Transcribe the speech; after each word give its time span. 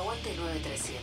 Aguante 0.00 0.34
937. 0.34 1.02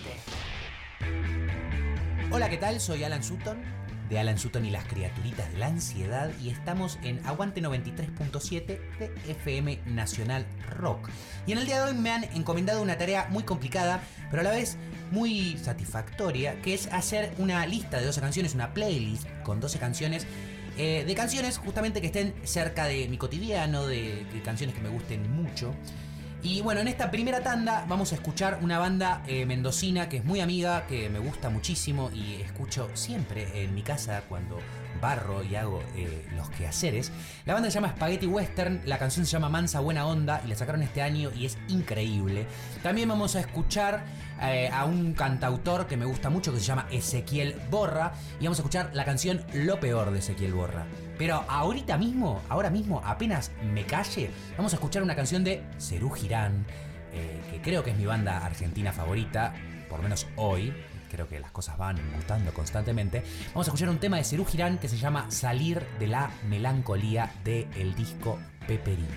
Hola, 2.32 2.50
¿qué 2.50 2.58
tal? 2.58 2.80
Soy 2.80 3.04
Alan 3.04 3.24
Sutton, 3.24 3.62
de 4.10 4.18
Alan 4.18 4.40
Sutton 4.40 4.66
y 4.66 4.72
las 4.72 4.86
criaturitas 4.86 5.52
de 5.52 5.60
la 5.60 5.68
ansiedad, 5.68 6.32
y 6.42 6.50
estamos 6.50 6.98
en 7.04 7.24
Aguante 7.24 7.62
93.7 7.62 8.66
de 8.98 9.12
FM 9.28 9.82
Nacional 9.86 10.48
Rock. 10.80 11.10
Y 11.46 11.52
en 11.52 11.60
el 11.60 11.68
día 11.68 11.78
de 11.78 11.92
hoy 11.92 11.96
me 11.96 12.10
han 12.10 12.24
encomendado 12.24 12.82
una 12.82 12.98
tarea 12.98 13.28
muy 13.30 13.44
complicada, 13.44 14.02
pero 14.32 14.42
a 14.42 14.44
la 14.44 14.50
vez 14.50 14.78
muy 15.12 15.60
satisfactoria, 15.60 16.60
que 16.64 16.74
es 16.74 16.88
hacer 16.88 17.36
una 17.38 17.68
lista 17.68 18.00
de 18.00 18.06
12 18.08 18.20
canciones, 18.20 18.56
una 18.56 18.74
playlist 18.74 19.28
con 19.44 19.60
12 19.60 19.78
canciones 19.78 20.26
eh, 20.76 21.04
de 21.06 21.14
canciones 21.14 21.60
justamente 21.60 22.02
que 22.02 22.08
estén 22.08 22.34
cerca 22.46 22.86
de 22.86 23.08
mi 23.08 23.20
cotidiano, 23.20 23.86
de, 23.86 24.26
de 24.26 24.42
canciones 24.42 24.76
que 24.76 24.82
me 24.82 24.90
gusten 24.90 25.32
mucho. 25.32 25.76
Y 26.48 26.62
bueno, 26.62 26.80
en 26.80 26.88
esta 26.88 27.12
primera 27.12 27.44
tanda 27.44 27.84
vamos 27.90 28.14
a 28.14 28.16
escuchar 28.16 28.60
una 28.62 28.80
banda 28.80 29.22
eh, 29.28 29.46
mendocina 29.46 30.08
que 30.08 30.18
es 30.18 30.24
muy 30.24 30.40
amiga, 30.40 30.88
que 30.88 31.10
me 31.10 31.20
gusta 31.20 31.50
muchísimo 31.50 32.10
y 32.14 32.36
escucho 32.36 32.90
siempre 32.94 33.64
en 33.64 33.76
mi 33.76 33.82
casa 33.82 34.24
cuando 34.30 34.58
barro 35.00 35.44
y 35.44 35.56
hago 35.56 35.82
eh, 35.96 36.26
los 36.36 36.50
quehaceres. 36.50 37.12
La 37.46 37.54
banda 37.54 37.70
se 37.70 37.76
llama 37.76 37.90
Spaghetti 37.90 38.28
Western, 38.28 38.82
la 38.86 38.98
canción 38.98 39.26
se 39.26 39.32
llama 39.32 39.50
Mansa 39.50 39.80
Buena 39.80 40.06
Onda 40.06 40.42
y 40.46 40.48
la 40.48 40.56
sacaron 40.56 40.82
este 40.84 41.02
año 41.02 41.32
y 41.36 41.46
es 41.46 41.58
increíble. 41.68 42.46
También 42.84 43.10
vamos 43.10 43.36
a 43.36 43.40
escuchar 43.40 44.06
eh, 44.42 44.70
a 44.72 44.86
un 44.86 45.14
cantautor 45.14 45.88
que 45.88 45.98
me 45.98 46.06
gusta 46.06 46.30
mucho 46.30 46.54
que 46.54 46.60
se 46.60 46.66
llama 46.66 46.88
Ezequiel 46.92 47.56
Borra 47.70 48.14
y 48.40 48.44
vamos 48.44 48.60
a 48.60 48.62
escuchar 48.62 48.92
la 48.94 49.06
canción 49.06 49.44
Lo 49.54 49.80
Peor 49.80 50.12
de 50.12 50.20
Ezequiel 50.20 50.54
Borra. 50.54 50.86
Pero 51.18 51.44
ahorita 51.48 51.98
mismo, 51.98 52.42
ahora 52.50 52.70
mismo, 52.70 53.02
apenas 53.04 53.52
me 53.74 53.86
calle, 53.86 54.30
vamos 54.56 54.74
a 54.74 54.76
escuchar 54.76 55.02
una 55.02 55.16
canción 55.16 55.44
de 55.44 55.64
Cerú 55.80 56.12
Girán, 56.12 56.66
eh, 57.14 57.42
que 57.52 57.62
creo 57.62 57.84
que 57.84 57.92
es 57.92 57.98
mi 57.98 58.06
banda 58.06 58.46
argentina 58.46 58.94
favorita, 58.94 59.54
por 59.90 60.02
menos 60.02 60.28
hoy. 60.36 60.74
Creo 61.10 61.28
que 61.28 61.40
las 61.40 61.52
cosas 61.52 61.78
van 61.78 61.98
mutando 62.16 62.54
constantemente. 62.54 63.24
Vamos 63.48 63.68
a 63.68 63.70
escuchar 63.70 63.90
un 63.90 64.00
tema 64.00 64.18
de 64.18 64.24
Cerú 64.24 64.46
Girán 64.46 64.78
que 64.78 64.90
se 64.90 64.98
llama 64.98 65.30
Salir 65.32 65.86
de 66.00 66.08
la 66.08 66.32
melancolía 66.50 67.32
del 67.44 67.96
disco 67.96 68.40
Peperino. 68.68 69.08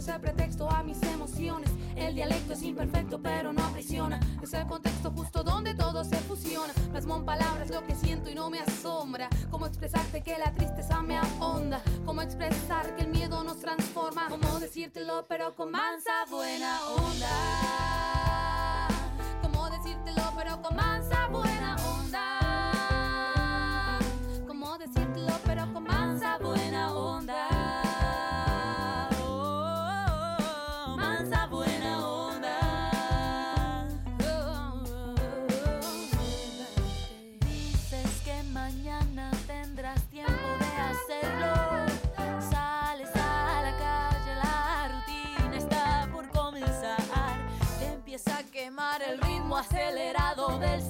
Es 0.00 0.08
el 0.08 0.18
pretexto 0.18 0.70
a 0.70 0.82
mis 0.82 1.02
emociones. 1.02 1.70
El 1.94 2.14
dialecto 2.14 2.54
es 2.54 2.62
imperfecto 2.62 3.20
pero 3.20 3.52
no 3.52 3.62
aprisiona. 3.62 4.18
Es 4.42 4.54
el 4.54 4.66
contexto 4.66 5.10
justo 5.10 5.44
donde 5.44 5.74
todo 5.74 6.04
se 6.04 6.16
fusiona. 6.16 6.72
Plasmo 6.90 7.16
en 7.16 7.26
palabras 7.26 7.68
lo 7.68 7.86
que 7.86 7.94
siento 7.94 8.30
y 8.30 8.34
no 8.34 8.48
me 8.48 8.60
asombra. 8.60 9.28
Cómo 9.50 9.66
expresarte 9.66 10.22
que 10.22 10.38
la 10.38 10.52
tristeza 10.54 11.02
me 11.02 11.18
ahonda. 11.18 11.82
Cómo 12.06 12.22
expresar 12.22 12.96
que 12.96 13.02
el 13.02 13.08
miedo 13.08 13.44
nos 13.44 13.60
transforma. 13.60 14.28
Cómo 14.30 14.58
decírtelo 14.58 15.26
pero 15.28 15.54
con 15.54 15.70
mansa 15.70 16.12
buena 16.30 16.80
onda. 16.96 17.49
Acelerado 50.40 50.58
del 50.58 50.89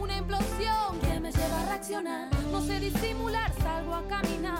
una 0.00 0.16
implosión 0.16 0.98
que 1.00 1.20
me 1.20 1.30
lleva 1.30 1.62
a 1.62 1.66
reaccionar. 1.66 2.28
No 2.50 2.60
sé 2.60 2.80
disimular, 2.80 3.52
salgo 3.62 3.94
a 3.94 4.02
caminar. 4.08 4.55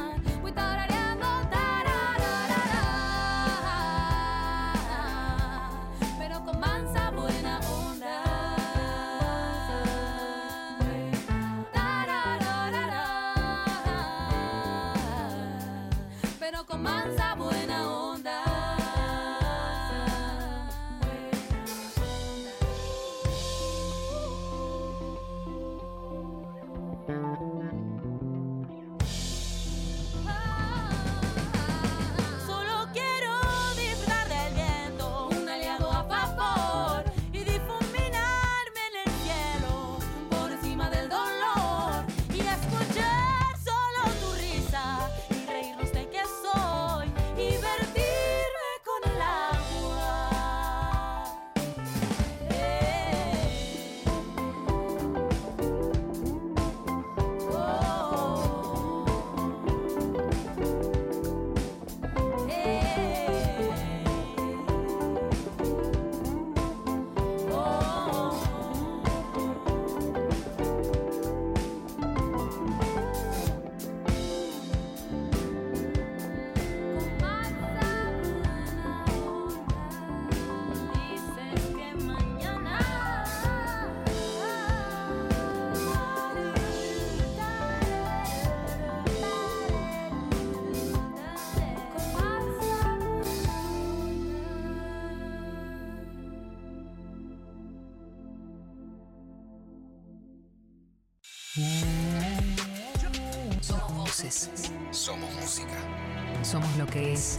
Que 106.96 107.12
es, 107.12 107.38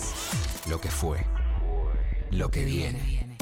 Lo 0.69 0.79
que 0.79 0.91
fue. 0.91 1.25
Lo 2.29 2.51
que 2.51 2.63
viene. 2.63 3.01
viene. 3.01 3.37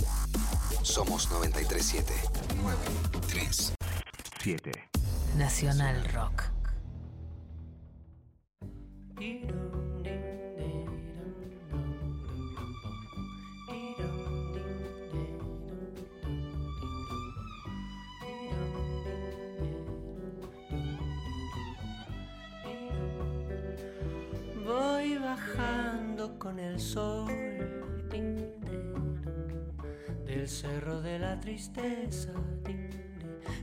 Somos 0.82 1.30
937. 1.30 2.14
937. 2.56 4.72
Nacional 5.36 6.06
Rock. 6.14 6.45
Tristeza. 31.76 32.32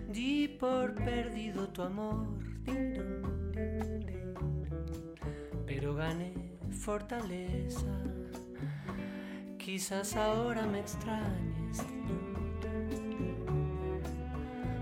Di 0.09 0.49
por 0.49 0.95
perdido 0.95 1.69
tu 1.69 1.83
amor, 1.83 2.27
pero 5.67 5.95
gané 5.95 6.35
fortaleza. 6.71 7.87
Quizás 9.59 10.17
ahora 10.17 10.67
me 10.67 10.81
extrañes 10.81 11.85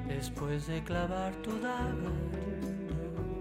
después 0.09 0.67
de 0.67 0.83
clavar 0.83 1.35
tu 1.43 1.53
daga, 1.61 2.13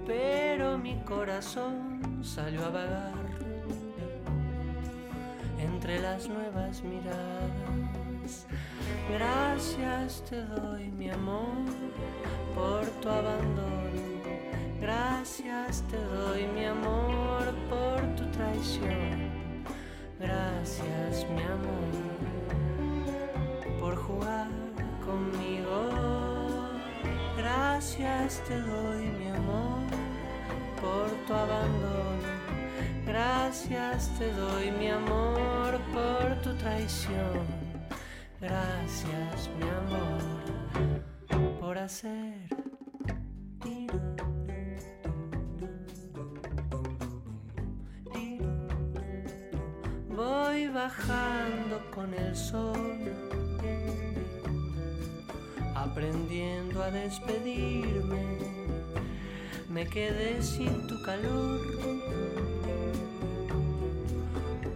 pero 0.05 0.77
mi 0.77 0.99
corazón 1.03 2.23
salió 2.23 2.65
a 2.65 2.69
vagar 2.69 3.29
entre 5.57 5.99
las 5.99 6.27
nuevas 6.29 6.83
miradas. 6.83 8.45
Gracias 9.09 10.23
te 10.29 10.43
doy, 10.45 10.91
mi 10.91 11.09
amor, 11.09 11.65
por 12.53 12.85
tu 13.01 13.09
abandono. 13.09 13.79
Gracias 14.79 15.83
te 15.89 15.97
doy, 15.97 16.45
mi 16.53 16.65
amor, 16.65 17.53
por 17.69 18.01
tu 18.15 18.29
traición. 18.31 19.29
Gracias, 20.19 21.25
mi 21.31 21.41
amor, 21.41 21.91
por 23.79 23.95
jugar 23.95 24.47
conmigo. 25.03 25.89
Gracias 27.35 28.43
te 28.47 28.61
doy, 28.61 29.07
mi 29.17 29.27
amor, 29.29 29.89
por 30.79 31.09
tu 31.25 31.33
abandono. 31.33 32.29
Gracias 33.05 34.11
te 34.19 34.31
doy, 34.33 34.69
mi 34.71 34.89
amor, 34.89 35.79
por 35.93 36.41
tu 36.43 36.53
traición. 36.57 37.58
Gracias, 38.41 39.49
mi 39.59 39.67
amor, 39.67 41.59
por 41.59 41.77
hacer. 41.77 42.47
Voy 50.15 50.67
bajando 50.67 51.81
con 51.93 52.13
el 52.13 52.33
sol, 52.35 52.97
aprendiendo 55.75 56.81
a 56.81 56.91
despedirme. 56.91 58.37
Me 59.69 59.85
quedé 59.85 60.41
sin 60.41 60.87
tu 60.87 61.01
calor. 61.03 61.59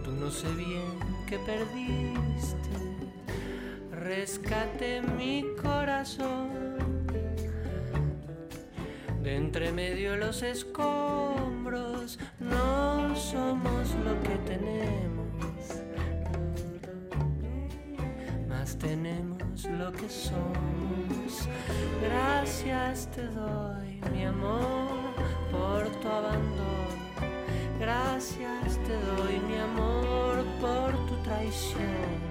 Tú 0.04 0.12
no 0.12 0.30
sé 0.30 0.52
bien 0.52 0.98
qué 1.26 1.38
perdiste. 1.38 2.73
Rescate 4.04 5.00
mi 5.00 5.46
corazón. 5.62 6.50
De 9.22 9.34
entre 9.34 9.72
medio 9.72 10.14
los 10.18 10.42
escombros, 10.42 12.18
no 12.38 13.16
somos 13.16 13.94
lo 14.04 14.22
que 14.22 14.36
tenemos, 14.44 15.80
más 18.46 18.76
tenemos 18.76 19.64
lo 19.64 19.90
que 19.90 20.10
somos. 20.10 21.48
Gracias 22.02 23.10
te 23.10 23.26
doy, 23.28 24.02
mi 24.12 24.24
amor, 24.26 25.14
por 25.50 25.88
tu 26.02 26.08
abandono. 26.08 26.74
Gracias 27.80 28.78
te 28.86 28.92
doy, 28.92 29.40
mi 29.48 29.56
amor, 29.56 30.44
por 30.60 30.92
tu 31.06 31.16
traición. 31.22 32.23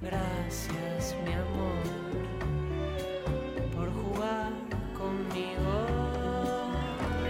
Gracias, 0.00 1.16
mi 1.24 1.32
amor, 1.32 1.82
por 3.74 3.92
jugar 3.92 4.52
conmigo. 4.96 5.86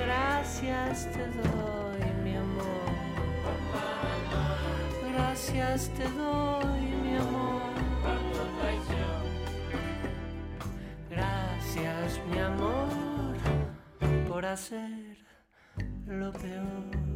Gracias 0.04 1.10
te 1.12 1.26
doy, 1.28 2.12
mi 2.22 2.36
amor. 2.36 2.88
Gracias 5.14 5.90
te 5.96 6.04
doy, 6.10 6.80
mi 7.02 7.16
amor. 7.16 7.62
Gracias, 11.08 12.20
mi 12.30 12.38
amor, 12.38 12.88
por 14.28 14.44
hacer 14.44 15.16
lo 16.06 16.32
peor. 16.32 17.07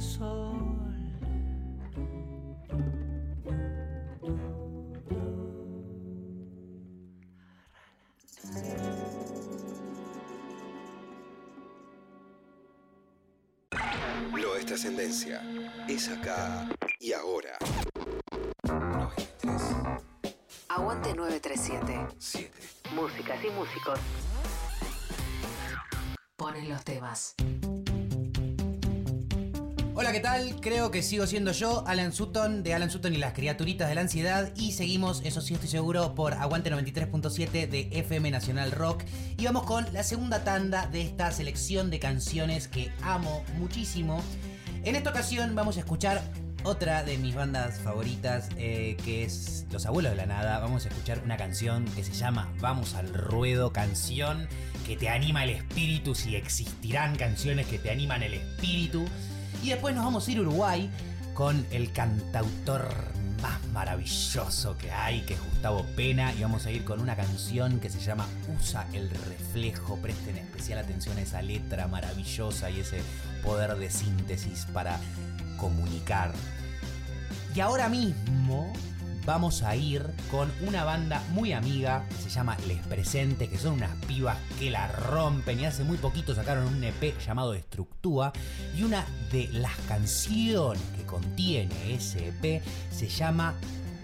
Sol. 0.00 0.74
Lo 14.32 14.56
es 14.56 14.66
trascendencia. 14.66 15.42
Es 15.88 16.08
acá 16.08 16.68
y 17.00 17.12
ahora. 17.12 17.56
93, 18.64 19.62
Aguante 20.68 21.14
937. 21.14 22.06
7. 22.18 22.50
Músicas 22.94 23.44
y 23.44 23.50
músicos. 23.50 23.98
Ponen 26.36 26.68
los 26.68 26.84
temas. 26.84 27.34
Hola, 29.96 30.10
¿qué 30.10 30.18
tal? 30.18 30.60
Creo 30.60 30.90
que 30.90 31.02
sigo 31.02 31.24
siendo 31.24 31.52
yo, 31.52 31.84
Alan 31.86 32.12
Sutton, 32.12 32.64
de 32.64 32.74
Alan 32.74 32.90
Sutton 32.90 33.14
y 33.14 33.16
las 33.16 33.32
criaturitas 33.32 33.88
de 33.88 33.94
la 33.94 34.00
ansiedad. 34.00 34.50
Y 34.56 34.72
seguimos, 34.72 35.22
eso 35.24 35.40
sí 35.40 35.54
estoy 35.54 35.68
seguro, 35.68 36.16
por 36.16 36.34
Aguante 36.34 36.68
93.7 36.68 37.68
de 37.68 37.88
FM 37.92 38.32
Nacional 38.32 38.72
Rock. 38.72 39.04
Y 39.36 39.44
vamos 39.44 39.62
con 39.62 39.86
la 39.92 40.02
segunda 40.02 40.42
tanda 40.42 40.88
de 40.88 41.02
esta 41.02 41.30
selección 41.30 41.90
de 41.90 42.00
canciones 42.00 42.66
que 42.66 42.90
amo 43.02 43.44
muchísimo. 43.56 44.20
En 44.82 44.96
esta 44.96 45.10
ocasión 45.10 45.54
vamos 45.54 45.76
a 45.76 45.80
escuchar 45.80 46.24
otra 46.64 47.04
de 47.04 47.16
mis 47.16 47.36
bandas 47.36 47.78
favoritas, 47.78 48.48
eh, 48.56 48.96
que 49.04 49.22
es 49.22 49.64
Los 49.70 49.86
Abuelos 49.86 50.10
de 50.10 50.16
la 50.16 50.26
Nada. 50.26 50.58
Vamos 50.58 50.86
a 50.86 50.88
escuchar 50.88 51.20
una 51.24 51.36
canción 51.36 51.84
que 51.94 52.02
se 52.02 52.14
llama 52.14 52.52
Vamos 52.58 52.94
al 52.94 53.14
Ruedo, 53.14 53.72
canción 53.72 54.48
que 54.88 54.96
te 54.96 55.08
anima 55.08 55.44
el 55.44 55.50
espíritu, 55.50 56.16
si 56.16 56.34
existirán 56.34 57.14
canciones 57.14 57.68
que 57.68 57.78
te 57.78 57.92
animan 57.92 58.24
el 58.24 58.34
espíritu. 58.34 59.04
Y 59.64 59.70
después 59.70 59.94
nos 59.94 60.04
vamos 60.04 60.28
a 60.28 60.30
ir 60.30 60.36
a 60.36 60.40
Uruguay 60.42 60.90
con 61.32 61.66
el 61.70 61.90
cantautor 61.90 62.86
más 63.40 63.66
maravilloso 63.68 64.76
que 64.76 64.92
hay, 64.92 65.22
que 65.22 65.32
es 65.32 65.40
Gustavo 65.42 65.86
Pena. 65.96 66.34
Y 66.34 66.42
vamos 66.42 66.66
a 66.66 66.70
ir 66.70 66.84
con 66.84 67.00
una 67.00 67.16
canción 67.16 67.80
que 67.80 67.88
se 67.88 67.98
llama 67.98 68.26
Usa 68.54 68.86
el 68.92 69.08
reflejo. 69.08 69.96
Presten 69.96 70.36
especial 70.36 70.80
atención 70.80 71.16
a 71.16 71.22
esa 71.22 71.40
letra 71.40 71.88
maravillosa 71.88 72.70
y 72.70 72.80
ese 72.80 73.00
poder 73.42 73.74
de 73.76 73.90
síntesis 73.90 74.66
para 74.74 75.00
comunicar. 75.56 76.32
Y 77.54 77.60
ahora 77.60 77.88
mismo 77.88 78.70
vamos 79.24 79.62
a 79.62 79.74
ir 79.76 80.04
con 80.30 80.52
una 80.66 80.84
banda 80.84 81.22
muy 81.30 81.52
amiga 81.52 82.06
que 82.08 82.16
se 82.16 82.30
llama 82.30 82.56
Les 82.66 82.78
Presentes, 82.86 83.48
que 83.48 83.58
son 83.58 83.74
unas 83.74 83.94
pibas 84.06 84.38
que 84.58 84.70
la 84.70 84.88
rompen 84.88 85.60
y 85.60 85.66
hace 85.66 85.84
muy 85.84 85.96
poquito 85.96 86.34
sacaron 86.34 86.66
un 86.66 86.84
EP 86.84 87.18
llamado 87.18 87.54
Estructúa 87.54 88.32
y 88.76 88.82
una 88.82 89.04
de 89.32 89.48
las 89.52 89.76
canciones 89.88 90.82
que 90.96 91.04
contiene 91.04 91.94
ese 91.94 92.28
EP 92.28 92.62
se 92.90 93.08
llama 93.08 93.54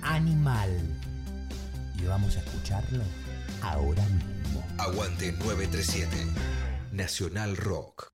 Animal. 0.03 0.71
Y 1.99 2.07
vamos 2.07 2.37
a 2.37 2.41
escucarlo 2.41 3.05
ahora 3.63 4.05
mismo. 4.09 4.65
Aguante 4.79 5.33
937. 5.33 6.17
Nacional 6.93 7.57
Rock. 7.57 8.13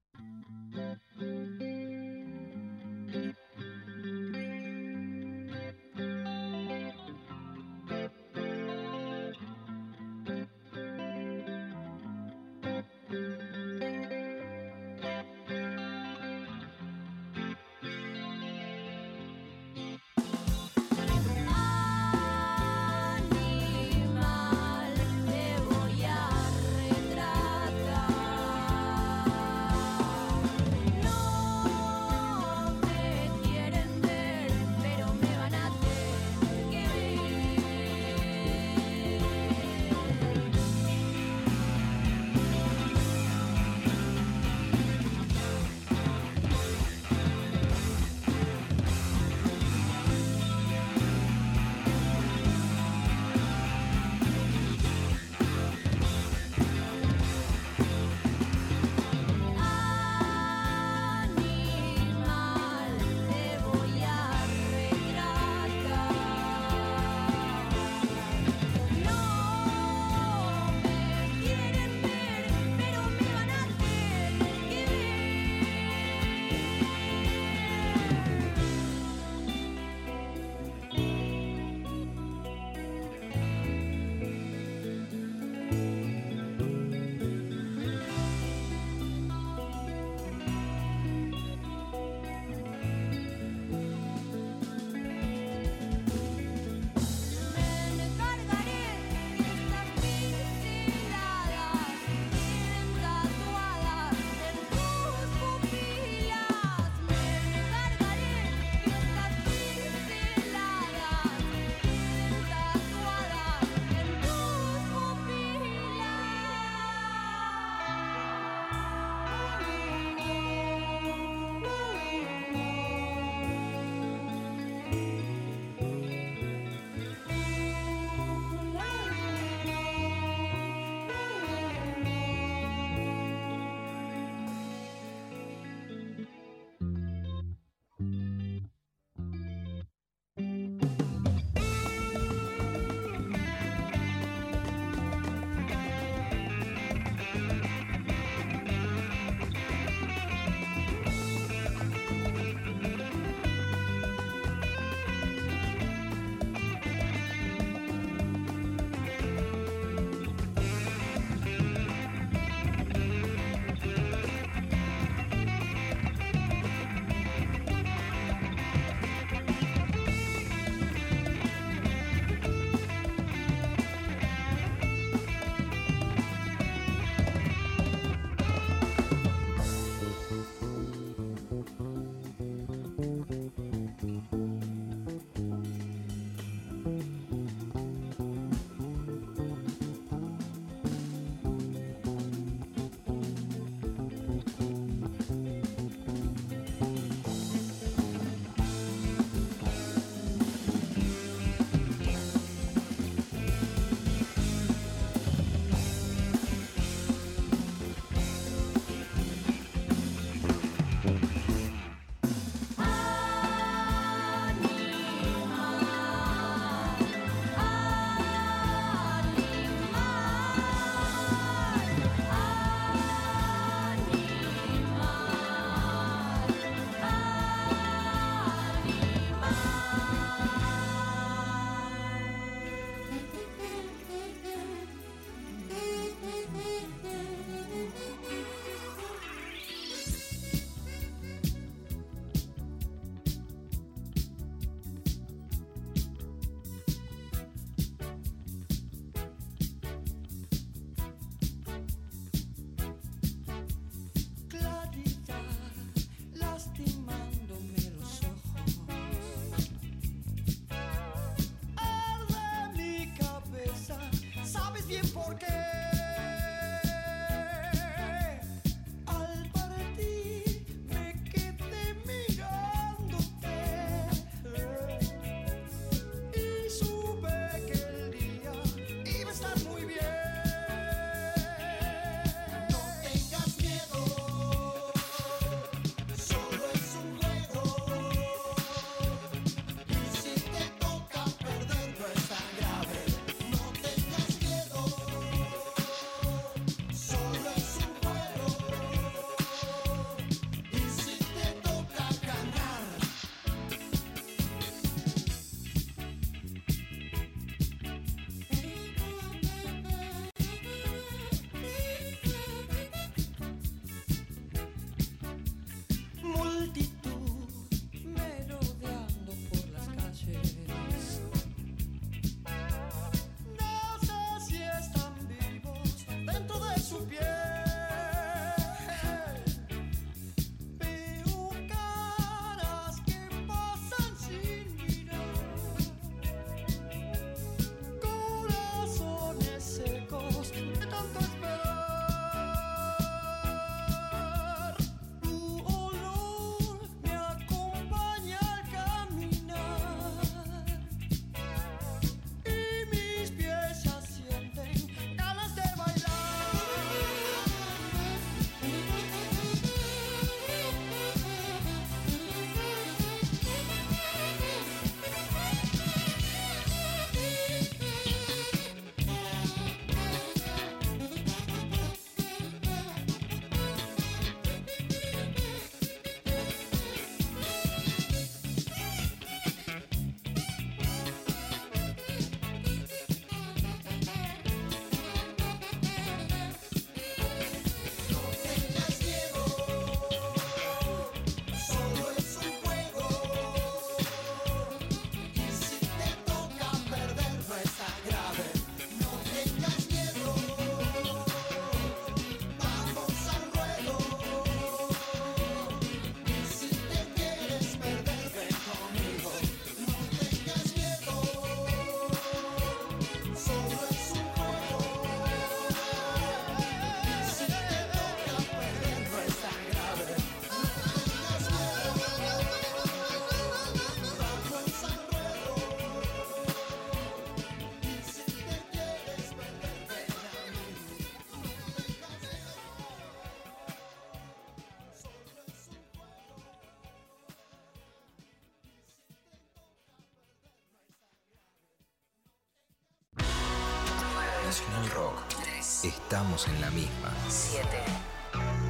Nacional 444.47 444.89
Rock. 444.91 445.25
3, 445.43 445.85
Estamos 445.87 446.47
en 446.47 446.61
la 446.61 446.71
misma. 446.71 447.13
7. 447.28 447.67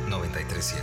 937. 0.08 0.82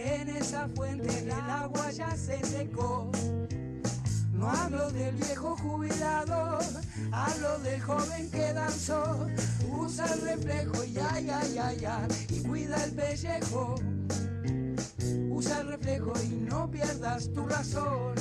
En 0.00 0.28
esa 0.28 0.68
fuente 0.68 1.18
el 1.20 1.30
agua 1.30 1.90
ya 1.90 2.16
se 2.16 2.44
secó. 2.44 3.10
No 4.32 4.50
hablo 4.50 4.90
del 4.90 5.14
viejo 5.14 5.56
jubilado, 5.56 6.58
hablo 7.12 7.58
del 7.60 7.80
joven 7.80 8.30
que 8.30 8.52
danzó. 8.52 9.26
Usa 9.70 10.06
el 10.12 10.20
reflejo 10.22 10.84
y 10.84 10.98
ay, 10.98 11.30
ay, 11.30 11.58
ay, 11.58 11.84
ay, 11.84 12.26
y 12.28 12.42
cuida 12.42 12.84
el 12.84 12.92
pellejo. 12.92 13.76
Usa 15.30 15.60
el 15.60 15.68
reflejo 15.68 16.12
y 16.22 16.28
no 16.28 16.70
pierdas 16.70 17.32
tu 17.32 17.46
razón. 17.46 18.14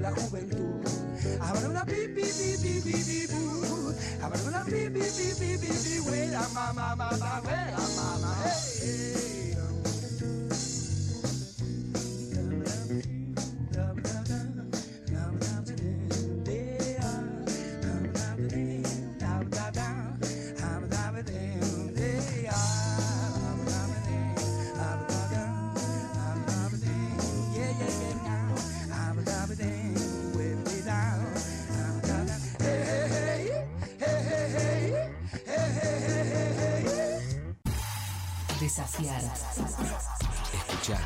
La 0.00 0.10
juventud. 0.12 0.80
Habrá 1.40 1.68
una 1.68 1.84
pi, 1.84 2.08
pi, 2.14 2.22
pi, 2.22 2.56
pi, 2.62 2.80
pi, 2.80 2.92
pi, 2.92 3.26
bu. 3.32 3.94
Habrá 4.22 4.40
una 4.48 4.64
pi, 4.64 4.88
pi, 4.90 5.00
pi, 5.00 5.34
pi, 5.38 5.58
pi, 5.58 5.72
pi, 5.84 5.98
huela, 6.00 6.48
mamá, 6.54 6.96
mamá, 6.96 7.40
huela, 7.44 7.78
mamá, 7.96 8.36
hey. 8.44 9.29
Escuchar. 38.98 41.00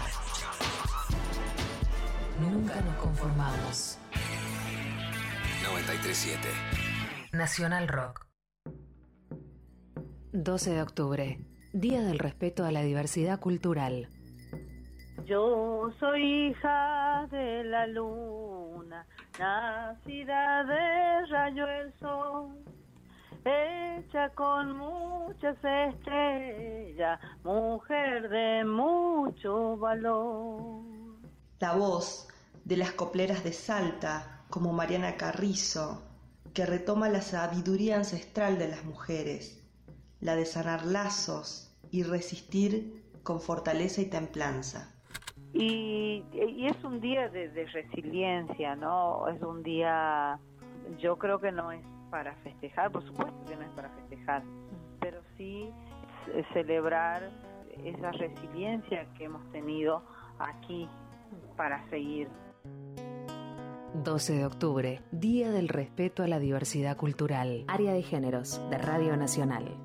Nunca 2.41 2.81
nos 2.81 2.97
conformamos. 2.97 3.99
937. 5.63 6.49
Nacional 7.33 7.89
Rock. 7.89 8.27
12 10.33 10.71
de 10.71 10.83
octubre. 10.83 11.39
Día 11.75 12.01
del 12.01 12.19
respeto 12.19 12.65
a 12.65 12.73
la 12.73 12.81
diversidad 12.81 13.39
cultural. 13.39 14.09
Yo 15.27 15.91
soy 16.01 16.49
hija 16.49 17.27
de 17.31 17.65
la 17.65 17.87
luna, 17.87 19.07
nacida 19.39 20.65
de 20.65 21.27
rayo 21.27 21.69
el 21.69 21.93
sol, 21.99 22.65
hecha 23.45 24.31
con 24.31 24.77
muchas 24.77 25.57
estrellas, 25.63 27.21
mujer 27.43 28.29
de 28.29 28.65
mucho 28.65 29.77
valor. 29.77 30.83
La 31.61 31.75
voz 31.75 32.29
de 32.65 32.77
las 32.77 32.93
copleras 32.93 33.45
de 33.45 33.53
Salta, 33.53 34.45
como 34.51 34.73
Mariana 34.73 35.17
Carrizo, 35.17 36.03
que 36.53 36.67
retoma 36.67 37.09
la 37.09 37.21
sabiduría 37.21 37.97
ancestral 37.97 38.59
de 38.59 38.69
las 38.69 38.85
mujeres, 38.85 39.63
la 40.21 40.37
de 40.37 40.47
sanar 40.47 40.87
lazos 40.87 41.75
y 41.91 42.03
resistir 42.03 43.03
con 43.23 43.41
fortaleza 43.41 44.01
y 44.01 44.07
templanza. 44.07 44.91
Y, 45.53 46.25
y 46.33 46.67
es 46.67 46.83
un 46.85 47.01
día 47.01 47.29
de, 47.29 47.49
de 47.49 47.67
resiliencia, 47.67 48.75
¿no? 48.77 49.29
Es 49.29 49.41
un 49.43 49.63
día, 49.63 50.39
yo 50.99 51.17
creo 51.17 51.39
que 51.41 51.53
no 51.53 51.71
es 51.71 51.85
para 52.15 52.37
festejar, 52.45 52.93
por 52.93 53.05
supuesto 53.05 53.35
que 53.45 53.57
no 53.57 53.63
es 53.63 53.71
para 53.71 53.91
festejar, 53.91 54.45
pero 55.01 55.21
sí 55.37 55.69
celebrar 56.53 57.29
esa 57.83 58.13
resiliencia 58.13 59.13
que 59.19 59.25
hemos 59.25 59.43
tenido 59.51 60.01
aquí 60.39 60.89
para 61.57 61.85
seguir. 61.91 62.29
12 63.95 64.33
de 64.35 64.47
octubre. 64.47 65.01
Día 65.11 65.51
del 65.51 65.69
respeto 65.69 66.23
a 66.23 66.29
la 66.29 66.39
diversidad 66.39 66.97
cultural. 66.97 67.65
Área 67.67 67.93
de 67.93 68.05
géneros 68.05 68.61
de 68.71 68.79
Radio 68.79 69.17
Nacional. 69.17 69.77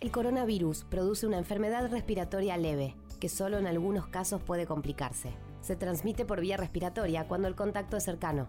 El 0.00 0.10
coronavirus 0.10 0.84
produce 0.84 1.26
una 1.26 1.36
enfermedad 1.36 1.90
respiratoria 1.90 2.56
leve, 2.56 2.96
que 3.20 3.28
solo 3.28 3.58
en 3.58 3.66
algunos 3.66 4.06
casos 4.06 4.42
puede 4.42 4.64
complicarse. 4.64 5.34
Se 5.60 5.76
transmite 5.76 6.24
por 6.24 6.40
vía 6.40 6.56
respiratoria 6.56 7.28
cuando 7.28 7.46
el 7.46 7.56
contacto 7.56 7.98
es 7.98 8.04
cercano. 8.04 8.48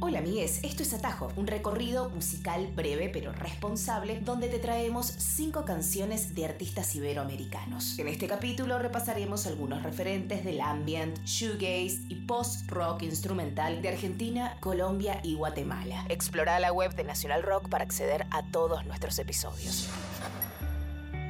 Hola 0.00 0.20
amigues, 0.20 0.60
esto 0.62 0.84
es 0.84 0.94
Atajo, 0.94 1.32
un 1.36 1.46
recorrido 1.46 2.08
musical 2.10 2.68
breve 2.74 3.10
pero 3.12 3.32
responsable 3.32 4.20
donde 4.20 4.48
te 4.48 4.58
traemos 4.58 5.06
cinco 5.06 5.64
canciones 5.64 6.34
de 6.34 6.44
artistas 6.44 6.94
iberoamericanos. 6.94 7.98
En 7.98 8.06
este 8.06 8.28
capítulo 8.28 8.78
repasaremos 8.78 9.46
algunos 9.46 9.82
referentes 9.82 10.44
del 10.44 10.60
ambient, 10.60 11.18
shoegaze 11.24 11.98
y 12.08 12.14
post-rock 12.26 13.02
instrumental 13.02 13.82
de 13.82 13.88
Argentina, 13.88 14.56
Colombia 14.60 15.20
y 15.24 15.34
Guatemala. 15.34 16.06
Explora 16.08 16.60
la 16.60 16.72
web 16.72 16.94
de 16.94 17.04
National 17.04 17.42
Rock 17.42 17.68
para 17.68 17.84
acceder 17.84 18.26
a 18.30 18.44
todos 18.44 18.86
nuestros 18.86 19.18
episodios. 19.18 19.88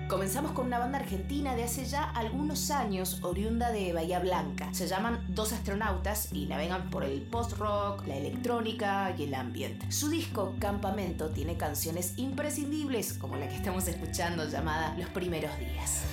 Comenzamos 0.08 0.52
con 0.52 0.64
una 0.64 0.78
banda 0.78 0.98
argentina 1.00 1.54
de 1.54 1.64
hace 1.64 1.84
ya 1.84 2.02
algunos 2.02 2.70
años, 2.70 3.18
oriunda 3.22 3.70
de 3.70 3.92
Bahía 3.92 4.18
Blanca. 4.20 4.72
Se 4.72 4.88
llaman 4.88 5.22
Dos 5.28 5.52
Astronautas 5.52 6.32
y 6.32 6.46
navegan 6.46 6.88
por 6.88 7.04
el 7.04 7.20
post-rock, 7.20 8.06
la 8.06 8.16
electrónica 8.16 9.14
y 9.18 9.24
el 9.24 9.34
ambient. 9.34 9.90
Su 9.90 10.08
disco 10.08 10.54
Campamento 10.58 11.28
tiene 11.28 11.58
canciones 11.58 12.14
imprescindibles, 12.16 13.12
como 13.12 13.36
la 13.36 13.48
que 13.48 13.56
estamos 13.56 13.86
escuchando 13.86 14.48
llamada 14.48 14.96
Los 14.96 15.10
Primeros 15.10 15.58
Días. 15.58 16.04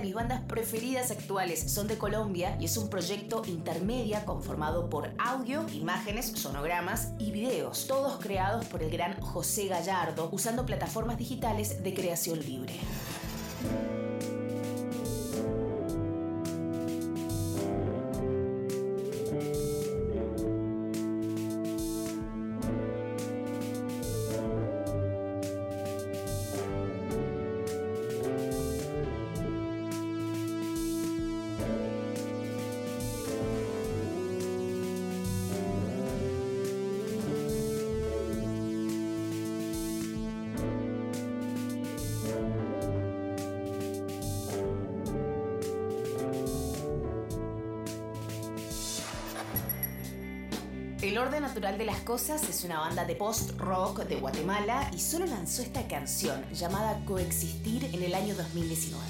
Mis 0.00 0.14
bandas 0.14 0.40
preferidas 0.46 1.10
actuales. 1.10 1.72
Son 1.72 1.86
de 1.86 1.98
Colombia 1.98 2.56
y 2.60 2.64
es 2.64 2.76
un 2.76 2.88
proyecto 2.88 3.42
intermedia 3.46 4.24
conformado 4.24 4.88
por 4.88 5.10
audio, 5.18 5.66
imágenes, 5.72 6.26
sonogramas 6.26 7.12
y 7.18 7.30
videos, 7.30 7.86
todos 7.86 8.18
creados 8.20 8.64
por 8.66 8.82
el 8.82 8.90
gran 8.90 9.20
José 9.20 9.66
Gallardo 9.66 10.28
usando 10.32 10.66
plataformas 10.66 11.18
digitales 11.18 11.82
de 11.82 11.94
creación 11.94 12.40
libre. 12.40 12.74
Orden 51.20 51.42
Natural 51.42 51.76
de 51.76 51.84
las 51.84 52.00
Cosas 52.00 52.48
es 52.48 52.64
una 52.64 52.80
banda 52.80 53.04
de 53.04 53.14
post-rock 53.14 54.04
de 54.04 54.16
Guatemala 54.16 54.90
y 54.94 54.98
solo 55.00 55.26
lanzó 55.26 55.60
esta 55.60 55.86
canción 55.86 56.42
llamada 56.50 56.98
Coexistir 57.04 57.84
en 57.92 58.02
el 58.02 58.14
año 58.14 58.34
2019. 58.34 59.04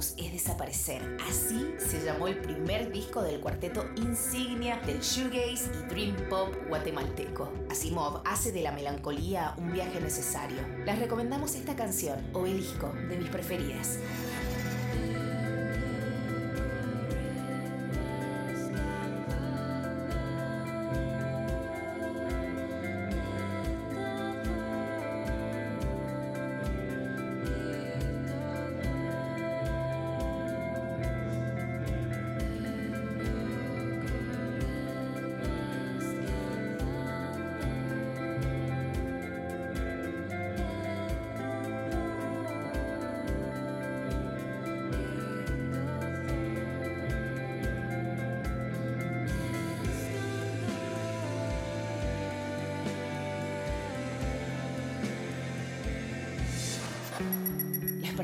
Es 0.00 0.32
desaparecer. 0.32 1.16
Así 1.28 1.74
se 1.78 2.02
llamó 2.02 2.26
el 2.26 2.38
primer 2.38 2.90
disco 2.90 3.22
del 3.22 3.40
cuarteto 3.40 3.84
insignia 3.96 4.80
del 4.86 5.00
shoegaze 5.00 5.70
y 5.74 5.94
dream 5.94 6.16
pop 6.28 6.54
guatemalteco. 6.68 7.52
Asimov 7.70 8.22
hace 8.24 8.50
de 8.50 8.62
la 8.62 8.72
melancolía 8.72 9.54
un 9.58 9.72
viaje 9.72 10.00
necesario. 10.00 10.58
Les 10.86 10.98
recomendamos 10.98 11.54
esta 11.54 11.76
canción, 11.76 12.18
Obelisco, 12.32 12.92
de 13.08 13.16
mis 13.18 13.28
preferidas. 13.28 13.98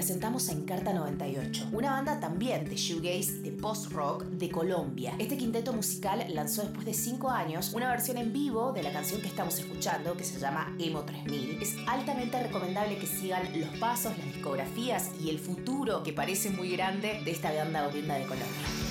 Presentamos 0.07 0.49
a 0.49 0.53
Encarta 0.53 0.93
98, 0.93 1.71
una 1.73 1.91
banda 1.91 2.21
también 2.21 2.65
de 2.69 2.77
shoegaze 2.77 3.41
de 3.41 3.51
post-rock 3.51 4.23
de 4.27 4.49
Colombia. 4.49 5.17
Este 5.19 5.37
quinteto 5.37 5.73
musical 5.73 6.25
lanzó 6.29 6.63
después 6.63 6.87
de 6.87 6.95
5 6.95 7.29
años 7.29 7.73
una 7.75 7.91
versión 7.91 8.17
en 8.17 8.33
vivo 8.33 8.71
de 8.71 8.85
la 8.85 8.93
canción 8.93 9.21
que 9.21 9.27
estamos 9.27 9.59
escuchando, 9.59 10.17
que 10.17 10.23
se 10.23 10.39
llama 10.39 10.77
Emo 10.79 11.01
3000. 11.01 11.59
Es 11.61 11.75
altamente 11.89 12.41
recomendable 12.41 12.99
que 12.99 13.07
sigan 13.09 13.49
los 13.59 13.77
pasos, 13.81 14.17
las 14.17 14.27
discografías 14.33 15.11
y 15.21 15.29
el 15.31 15.41
futuro, 15.41 16.05
que 16.05 16.13
parece 16.13 16.51
muy 16.51 16.71
grande, 16.71 17.21
de 17.25 17.31
esta 17.33 17.53
banda 17.53 17.89
oriunda 17.89 18.15
de 18.15 18.27
Colombia. 18.27 18.86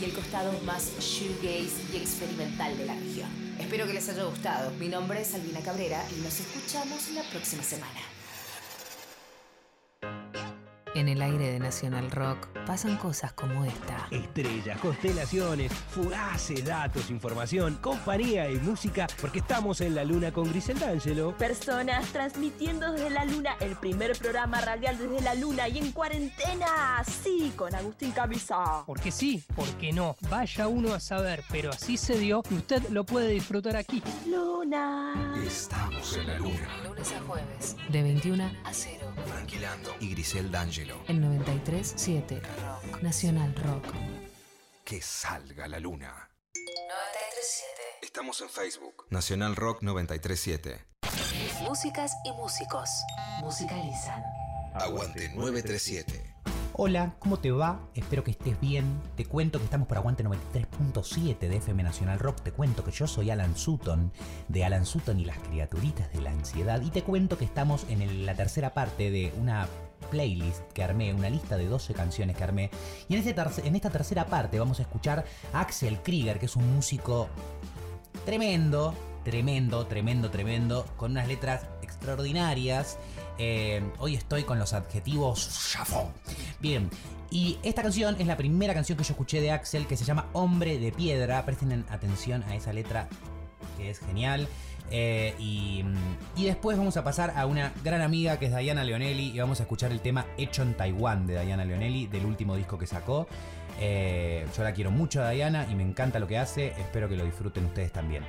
Y 0.00 0.04
el 0.04 0.12
costado 0.12 0.52
más 0.64 0.90
shoegaze 0.98 1.70
y 1.92 1.96
experimental 1.96 2.76
de 2.76 2.86
la 2.86 2.94
región. 2.94 3.28
Espero 3.58 3.86
que 3.86 3.94
les 3.94 4.08
haya 4.08 4.24
gustado. 4.24 4.70
Mi 4.78 4.88
nombre 4.88 5.20
es 5.20 5.34
Albina 5.34 5.60
Cabrera 5.60 6.04
y 6.16 6.20
nos 6.20 6.40
escuchamos 6.40 7.10
la 7.10 7.22
próxima 7.24 7.62
semana. 7.62 8.13
En 10.94 11.08
el 11.08 11.22
aire 11.22 11.50
de 11.50 11.58
Nacional 11.58 12.08
Rock 12.12 12.46
pasan 12.66 12.96
cosas 12.96 13.32
como 13.32 13.64
esta. 13.64 14.06
Estrellas, 14.12 14.78
constelaciones, 14.78 15.72
fugaces 15.72 16.64
datos, 16.64 17.10
información, 17.10 17.78
compañía 17.80 18.48
y 18.48 18.56
música, 18.58 19.08
porque 19.20 19.40
estamos 19.40 19.80
en 19.80 19.96
la 19.96 20.04
luna 20.04 20.32
con 20.32 20.48
Grisel 20.48 20.78
D'Angelo. 20.78 21.36
Personas 21.36 22.06
transmitiendo 22.12 22.92
desde 22.92 23.10
la 23.10 23.24
luna, 23.24 23.56
el 23.60 23.74
primer 23.74 24.16
programa 24.16 24.60
radial 24.60 24.96
desde 24.96 25.20
la 25.20 25.34
luna 25.34 25.68
y 25.68 25.78
en 25.78 25.90
cuarentena, 25.90 27.02
sí, 27.24 27.52
con 27.56 27.74
Agustín 27.74 28.12
Camisa. 28.12 28.84
Porque 28.86 29.10
sí, 29.10 29.42
porque 29.56 29.92
no. 29.92 30.14
Vaya 30.30 30.68
uno 30.68 30.94
a 30.94 31.00
saber, 31.00 31.42
pero 31.50 31.70
así 31.70 31.96
se 31.96 32.16
dio 32.18 32.44
y 32.50 32.54
usted 32.54 32.88
lo 32.90 33.04
puede 33.04 33.30
disfrutar 33.30 33.74
aquí. 33.74 34.00
Luna. 34.28 35.34
Estamos 35.44 36.16
en 36.16 36.26
la 36.28 36.38
luna. 36.38 36.68
Lunes 36.84 37.12
a 37.12 37.20
jueves, 37.22 37.76
de 37.88 38.02
21 38.02 38.44
a 38.64 38.72
0. 38.72 39.12
Franquilando 39.26 39.94
y 40.00 40.10
Grisel 40.10 40.52
D'Angelo. 40.84 41.04
En 41.08 41.22
93.7 41.22 42.40
Rock. 42.40 43.02
Nacional 43.02 43.54
Rock. 43.54 43.86
Que 44.84 45.00
salga 45.00 45.66
la 45.68 45.78
luna. 45.80 46.30
93.7. 46.54 48.02
Estamos 48.02 48.40
en 48.42 48.48
Facebook. 48.50 49.06
Nacional 49.10 49.56
Rock 49.56 49.82
937. 49.82 50.84
Músicas 51.62 52.12
y 52.24 52.32
músicos 52.32 52.88
musicalizan. 53.40 54.22
Aguante 54.74 55.28
937. 55.34 56.34
Hola, 56.76 57.14
¿cómo 57.20 57.38
te 57.38 57.52
va? 57.52 57.80
Espero 57.94 58.24
que 58.24 58.32
estés 58.32 58.58
bien. 58.60 59.00
Te 59.16 59.24
cuento 59.24 59.58
que 59.60 59.64
estamos 59.66 59.86
por 59.86 59.96
Aguante 59.96 60.24
93.7 60.24 61.38
de 61.38 61.56
FM 61.58 61.84
Nacional 61.84 62.18
Rock. 62.18 62.40
Te 62.42 62.50
cuento 62.50 62.82
que 62.84 62.90
yo 62.90 63.06
soy 63.06 63.30
Alan 63.30 63.56
Sutton, 63.56 64.12
de 64.48 64.64
Alan 64.64 64.84
Sutton 64.84 65.20
y 65.20 65.24
las 65.24 65.38
criaturitas 65.38 66.12
de 66.12 66.20
la 66.20 66.30
ansiedad. 66.32 66.82
Y 66.82 66.90
te 66.90 67.02
cuento 67.04 67.38
que 67.38 67.44
estamos 67.44 67.86
en 67.88 68.02
el- 68.02 68.26
la 68.26 68.34
tercera 68.34 68.74
parte 68.74 69.12
de 69.12 69.32
una 69.38 69.68
playlist 70.04 70.62
que 70.72 70.82
armé, 70.82 71.12
una 71.12 71.30
lista 71.30 71.56
de 71.56 71.66
12 71.66 71.94
canciones 71.94 72.36
que 72.36 72.44
armé. 72.44 72.70
Y 73.08 73.14
en, 73.14 73.26
este 73.26 73.66
en 73.66 73.76
esta 73.76 73.90
tercera 73.90 74.26
parte 74.26 74.58
vamos 74.58 74.78
a 74.78 74.82
escuchar 74.82 75.24
a 75.52 75.60
Axel 75.60 76.00
Krieger, 76.02 76.38
que 76.38 76.46
es 76.46 76.56
un 76.56 76.74
músico 76.74 77.28
tremendo, 78.24 78.94
tremendo, 79.24 79.86
tremendo, 79.86 80.30
tremendo, 80.30 80.86
con 80.96 81.12
unas 81.12 81.28
letras 81.28 81.66
extraordinarias. 81.82 82.98
Eh, 83.38 83.82
hoy 83.98 84.14
estoy 84.14 84.44
con 84.44 84.58
los 84.58 84.72
adjetivos 84.72 85.70
chafón. 85.72 86.08
Bien, 86.60 86.88
y 87.30 87.58
esta 87.62 87.82
canción 87.82 88.16
es 88.20 88.26
la 88.26 88.36
primera 88.36 88.74
canción 88.74 88.96
que 88.96 89.04
yo 89.04 89.12
escuché 89.12 89.40
de 89.40 89.50
Axel 89.50 89.86
que 89.86 89.96
se 89.96 90.04
llama 90.04 90.26
Hombre 90.32 90.78
de 90.78 90.92
Piedra. 90.92 91.44
Presten 91.44 91.84
atención 91.90 92.44
a 92.44 92.54
esa 92.54 92.72
letra 92.72 93.08
que 93.76 93.90
es 93.90 93.98
genial. 93.98 94.46
Eh, 94.90 95.34
y, 95.38 95.84
después 96.36 96.76
vamos 96.76 96.96
a 96.96 97.04
pasar 97.04 97.32
a 97.36 97.46
una 97.46 97.72
gran 97.82 98.02
amiga 98.02 98.38
que 98.38 98.46
es 98.46 98.56
Diana 98.56 98.84
Leonelli 98.84 99.30
y 99.30 99.38
vamos 99.38 99.60
a 99.60 99.62
escuchar 99.64 99.92
el 99.92 100.00
tema 100.00 100.26
Hecho 100.36 100.62
en 100.62 100.74
Taiwán 100.74 101.26
de 101.26 101.42
Diana 101.42 101.64
Leonelli, 101.64 102.06
del 102.06 102.26
último 102.26 102.56
disco 102.56 102.78
que 102.78 102.86
sacó. 102.86 103.26
Eh, 103.80 104.46
yo 104.56 104.62
la 104.62 104.72
quiero 104.72 104.90
mucho 104.90 105.22
a 105.22 105.30
Diana 105.30 105.66
y 105.70 105.74
me 105.74 105.82
encanta 105.82 106.18
lo 106.18 106.26
que 106.26 106.38
hace, 106.38 106.68
espero 106.78 107.08
que 107.08 107.16
lo 107.16 107.24
disfruten 107.24 107.64
ustedes 107.64 107.92
también. 107.92 108.24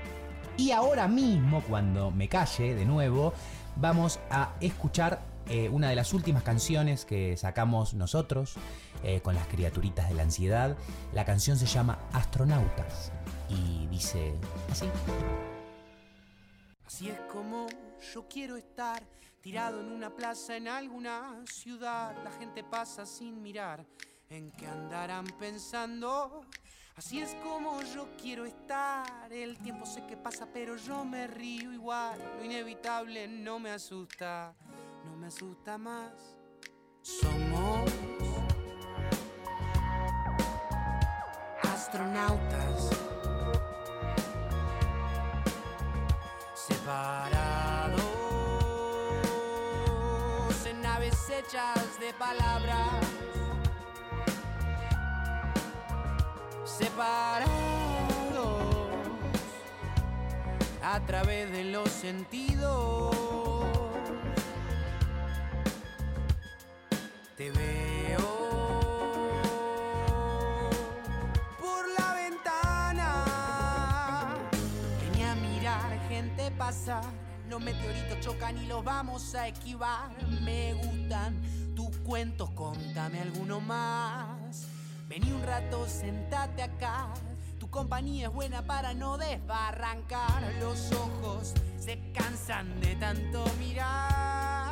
Y 0.58 0.72
ahora 0.72 1.08
mismo, 1.08 1.62
cuando 1.62 2.12
me 2.12 2.30
calle 2.30 2.74
de 2.74 2.86
nuevo, 2.86 3.34
vamos 3.76 4.20
a 4.30 4.54
escuchar 4.62 5.22
eh, 5.50 5.70
una 5.70 5.90
de 5.90 5.96
las 5.96 6.14
últimas 6.14 6.44
canciones 6.44 7.06
que 7.06 7.36
sacamos 7.38 7.94
nosotros 7.94 8.56
con 9.22 9.36
las 9.36 9.46
criaturitas 9.46 10.10
de 10.10 10.16
la 10.16 10.24
ansiedad. 10.24 10.76
La 11.14 11.26
canción 11.26 11.58
se 11.58 11.68
llama 11.68 12.00
Astronautas 12.12 13.12
y 13.50 13.86
dice 13.86 14.34
así. 14.72 14.88
Así 16.86 17.10
es 17.10 17.20
como 17.32 17.68
yo 18.14 18.28
quiero 18.28 18.58
estar, 18.58 19.04
tirado 19.42 19.82
en 19.82 19.92
una 19.92 20.16
plaza 20.16 20.56
en 20.56 20.68
alguna 20.68 21.44
ciudad. 21.46 22.16
La 22.24 22.32
gente 22.32 22.64
pasa 22.64 23.06
sin 23.06 23.42
mirar 23.42 23.86
en 24.30 24.52
qué 24.52 24.68
andarán 24.68 25.26
pensando. 25.40 26.46
Así 26.96 27.20
es 27.20 27.36
como 27.44 27.82
yo 27.82 28.08
quiero 28.22 28.46
estar. 28.46 29.32
El 29.32 29.58
tiempo 29.58 29.86
sé 29.86 30.06
que 30.06 30.16
pasa, 30.16 30.48
pero 30.54 30.78
yo 30.78 31.04
me 31.04 31.28
río 31.28 31.74
igual. 31.74 32.18
Lo 32.38 32.46
inevitable 32.46 33.28
no 33.28 33.60
me 33.60 33.72
asusta, 33.72 34.54
no 35.06 35.18
me 35.18 35.28
asusta 35.28 35.78
más. 35.78 36.38
Somos 37.02 37.92
astronautas. 41.62 43.05
Separados 46.86 48.00
en 50.68 50.82
naves 50.84 51.18
hechas 51.32 52.00
de 52.00 52.14
palabras, 52.14 52.94
separados 56.64 57.50
a 60.84 61.00
través 61.08 61.52
de 61.52 61.64
los 61.64 61.90
sentidos. 61.90 63.16
Los 77.56 77.64
meteoritos 77.64 78.20
chocan 78.20 78.58
y 78.58 78.66
los 78.66 78.84
vamos 78.84 79.34
a 79.34 79.48
esquivar. 79.48 80.10
Me 80.42 80.74
gustan 80.74 81.42
tus 81.74 81.96
cuentos, 82.00 82.50
contame 82.50 83.22
alguno 83.22 83.62
más. 83.62 84.68
Vení 85.08 85.32
un 85.32 85.42
rato, 85.42 85.88
sentate 85.88 86.64
acá. 86.64 87.08
Tu 87.58 87.70
compañía 87.70 88.28
es 88.28 88.34
buena 88.34 88.64
para 88.64 88.94
no 88.94 89.18
desbarrancar. 89.18 90.54
Los 90.60 90.92
ojos 90.92 91.54
se 91.80 92.12
cansan 92.12 92.82
de 92.82 92.94
tanto 92.98 93.46
mirar. 93.58 94.70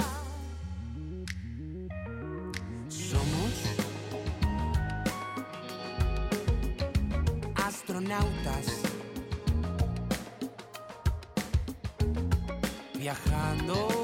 Somos 2.90 3.54
astronautas 7.56 8.83
viajando 13.04 14.03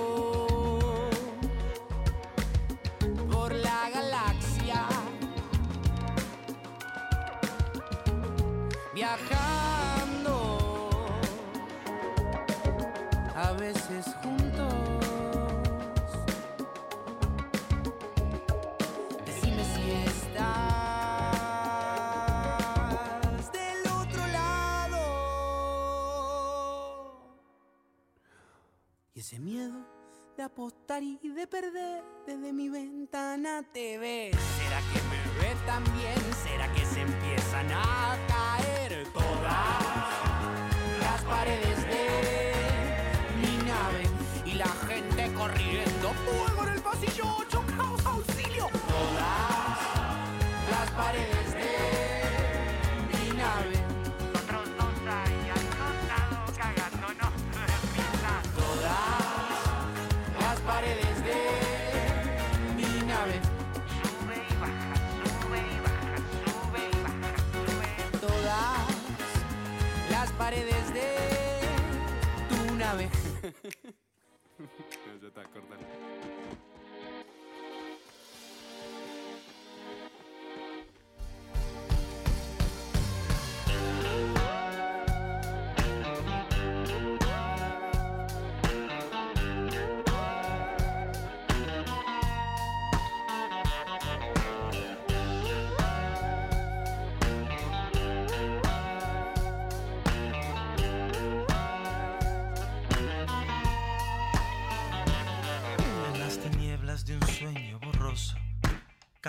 ventana 33.60 33.64
te 33.74 33.98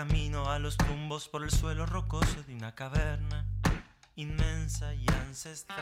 Camino 0.01 0.49
a 0.49 0.57
los 0.57 0.77
tumbos 0.77 1.27
por 1.27 1.43
el 1.43 1.51
suelo 1.51 1.85
rocoso 1.85 2.41
de 2.47 2.55
una 2.55 2.73
caverna 2.73 3.45
inmensa 4.15 4.95
y 4.95 5.05
ancestral. 5.27 5.77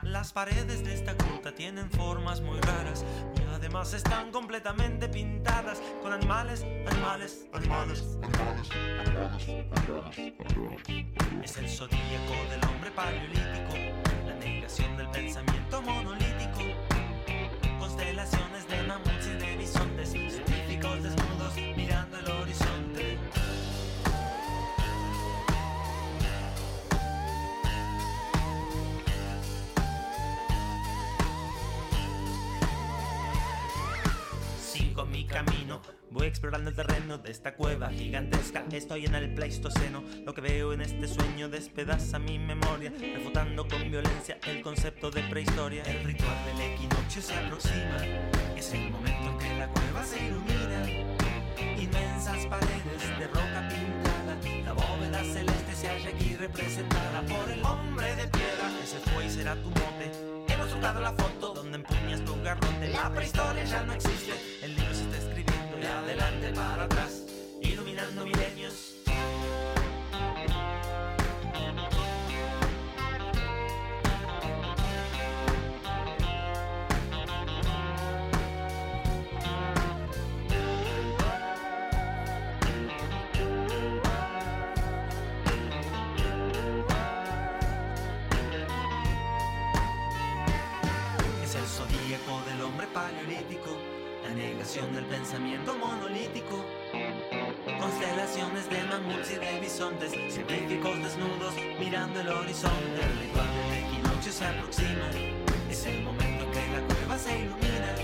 Las 0.00 0.32
paredes 0.32 0.82
de 0.82 0.94
esta 0.94 1.12
gruta 1.12 1.54
tienen 1.54 1.90
formas 1.90 2.40
muy 2.40 2.58
raras 2.60 3.04
y 3.36 3.42
además 3.52 3.92
están 3.92 4.32
completamente 4.32 5.10
pintadas 5.10 5.78
con 6.02 6.14
animales, 6.14 6.62
animales, 6.86 7.44
animales, 7.52 8.02
animales, 8.22 8.70
animales, 9.06 10.32
Es 11.42 11.58
el 11.58 11.68
zodíaco 11.68 12.32
del 12.48 12.64
hombre 12.64 12.90
paleolítico, 12.92 13.74
la 14.26 14.34
negación 14.36 14.96
del 14.96 15.10
pensamiento 15.10 15.82
monolítico, 15.82 16.60
de 37.24 37.30
esta 37.30 37.54
cueva 37.54 37.88
gigantesca. 37.88 38.64
Estoy 38.70 39.06
en 39.06 39.14
el 39.14 39.34
Pleistoceno, 39.34 40.04
lo 40.24 40.34
que 40.34 40.42
veo 40.42 40.72
en 40.72 40.82
este 40.82 41.08
sueño 41.08 41.48
despedaza 41.48 42.18
mi 42.18 42.38
memoria, 42.38 42.92
refutando 43.00 43.66
con 43.66 43.90
violencia 43.90 44.38
el 44.46 44.60
concepto 44.60 45.10
de 45.10 45.22
prehistoria. 45.22 45.82
El 45.84 46.04
ritual 46.04 46.36
del 46.46 46.72
equinoccio 46.72 47.22
se 47.22 47.34
aproxima, 47.34 47.96
es 48.56 48.72
el 48.74 48.90
momento 48.90 49.30
en 49.30 49.38
que 49.38 49.58
la 49.58 49.68
cueva 49.68 50.04
se 50.04 50.26
ilumina. 50.26 50.86
Inmensas 51.80 52.46
paredes 52.46 53.18
de 53.18 53.26
roca 53.26 53.68
pintada, 53.68 54.36
la 54.64 54.72
bóveda 54.72 55.24
celeste 55.24 55.74
se 55.74 55.88
halla 55.88 56.10
aquí 56.10 56.36
representada 56.36 57.22
por 57.22 57.50
el 57.50 57.62
hombre 57.64 58.14
de 58.16 58.28
piedra. 58.28 58.70
Ese 58.82 58.98
fue 59.10 59.26
y 59.26 59.30
será 59.30 59.54
tu 59.56 59.70
mote. 59.70 60.34
La 60.84 61.12
foto 61.12 61.54
donde 61.54 61.76
empuñas 61.78 62.24
tu 62.24 62.40
garrote. 62.42 62.88
La 62.92 63.10
prehistoria 63.12 63.64
ya 63.64 63.82
no 63.82 63.94
existe. 63.94 64.32
El 64.62 64.74
libro 64.76 64.94
se 64.94 65.02
está 65.02 65.16
escribiendo 65.16 65.76
de 65.76 65.86
adelante 65.88 66.52
para 66.54 66.84
atrás, 66.84 67.03
milenios. 68.12 68.96
Es 91.42 91.54
el 91.54 91.66
zodíaco 91.66 92.42
del 92.46 92.60
hombre 92.62 92.86
paleolítico, 92.88 93.76
la 94.24 94.34
negación 94.34 94.92
del 94.94 95.04
pensamiento 95.06 95.74
monolítico. 95.74 96.64
Constelaciones 97.64 98.68
de 98.68 98.82
mamuts 98.84 99.30
y 99.30 99.36
de 99.36 99.58
bisontes, 99.58 100.12
científicos 100.12 101.02
desnudos 101.02 101.54
mirando 101.80 102.20
el 102.20 102.28
horizonte. 102.28 103.00
El 103.00 103.18
ritual 103.20 103.48
del 103.56 103.84
equinoccio 103.84 104.32
se 104.32 104.44
aproxima, 104.44 105.08
es 105.70 105.86
el 105.86 106.02
momento 106.02 106.44
en 106.44 106.50
que 106.52 106.58
la 106.58 106.94
cueva 106.94 107.18
se 107.18 107.38
ilumina. 107.38 107.94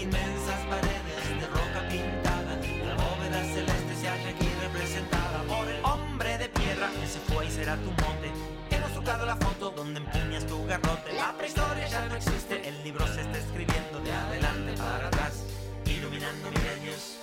Inmensas 0.00 0.60
paredes 0.70 1.40
de 1.40 1.46
roca 1.48 1.86
pintada, 1.90 2.56
la 2.86 2.94
bóveda 2.94 3.44
celeste 3.44 3.94
se 4.00 4.08
halla 4.08 4.30
aquí 4.30 4.48
representada 4.62 5.42
por 5.42 5.68
el 5.68 5.84
hombre 5.84 6.38
de 6.38 6.48
piedra. 6.48 6.90
Ese 7.04 7.20
fue 7.20 7.44
y 7.44 7.50
será 7.50 7.76
tu 7.76 7.90
mote. 7.90 8.32
Hemos 8.70 8.94
tocado 8.94 9.26
la 9.26 9.36
foto 9.36 9.70
donde 9.70 10.00
empuñas 10.00 10.46
tu 10.46 10.64
garrote. 10.64 11.12
La 11.12 11.36
prehistoria 11.36 11.86
ya 11.88 12.06
no 12.08 12.16
existe, 12.16 12.66
el 12.66 12.82
libro 12.82 13.06
se 13.06 13.20
está 13.20 13.36
escribiendo 13.36 14.00
de 14.00 14.12
adelante 14.12 14.72
para 14.78 15.08
atrás, 15.08 15.44
iluminando 15.84 16.50
milenios. 16.50 17.21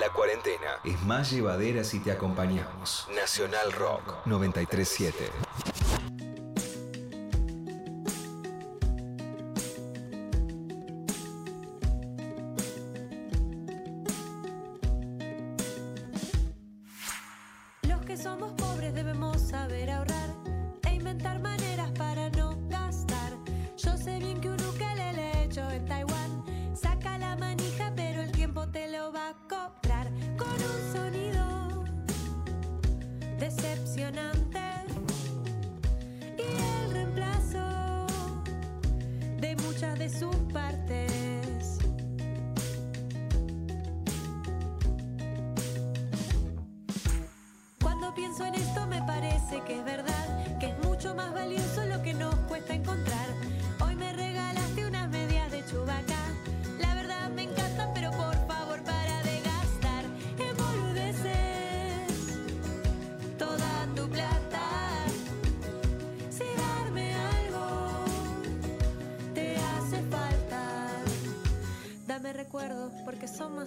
La 0.00 0.08
cuarentena 0.08 0.80
es 0.82 1.02
más 1.02 1.30
llevadera 1.30 1.84
si 1.84 2.00
te 2.00 2.10
acompañamos. 2.10 3.06
Nacional 3.14 3.70
Rock 3.72 4.24
937. 4.24 5.30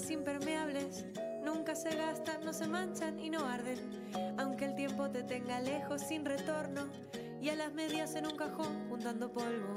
Impermeables. 0.10 1.06
Nunca 1.44 1.76
se 1.76 1.96
gastan, 1.96 2.44
no 2.44 2.52
se 2.52 2.68
manchan 2.68 3.20
y 3.20 3.30
no 3.30 3.46
arden. 3.48 3.78
Aunque 4.40 4.66
el 4.66 4.76
tiempo 4.76 5.10
te 5.12 5.22
tenga 5.22 5.60
lejos 5.60 6.02
sin 6.02 6.26
retorno 6.26 6.88
y 7.40 7.50
a 7.50 7.56
las 7.56 7.72
medias 7.74 8.16
en 8.16 8.26
un 8.26 8.36
cajón 8.36 8.90
juntando 8.90 9.32
polvo, 9.32 9.76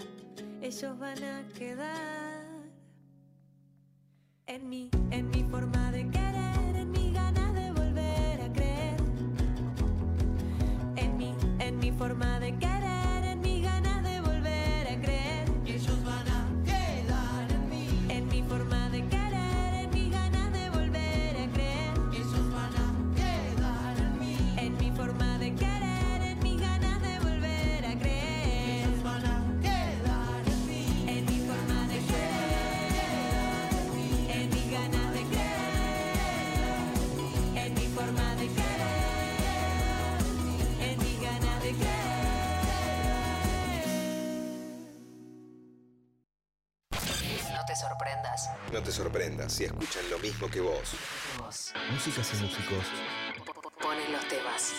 ellos 0.63 0.99
van 0.99 1.23
a 1.23 1.47
quedar 1.59 2.47
en 4.47 4.69
mí, 4.69 4.91
en 5.11 5.29
mi 5.29 5.43
forma 5.45 5.93
de 5.93 6.09
querer, 6.09 6.77
en 6.77 6.91
mi 6.91 7.13
ganas 7.13 7.53
de 7.53 7.73
volver 7.73 8.41
a 8.41 8.53
creer, 8.53 8.97
en 10.97 11.17
mí, 11.19 11.37
en 11.59 11.79
mi 11.79 11.93
forma 11.93 12.41
de 12.41 12.46
No 48.73 48.83
te 48.83 48.91
sorprendas 48.91 49.53
si 49.53 49.65
escuchan 49.65 50.09
lo 50.11 50.19
mismo 50.19 50.49
que 50.49 50.61
vos. 50.61 50.93
Vos. 51.39 51.73
Músicas 51.93 52.31
y 52.35 52.37
músicos. 52.43 52.85
Ponen 53.81 54.13
los 54.13 54.27
temas. 54.29 54.73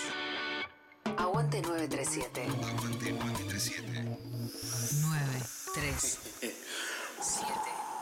Aguante 1.17 1.61
937. 1.61 2.43
Aguante 2.43 3.11
937. 3.11 3.87
937. 5.01 6.37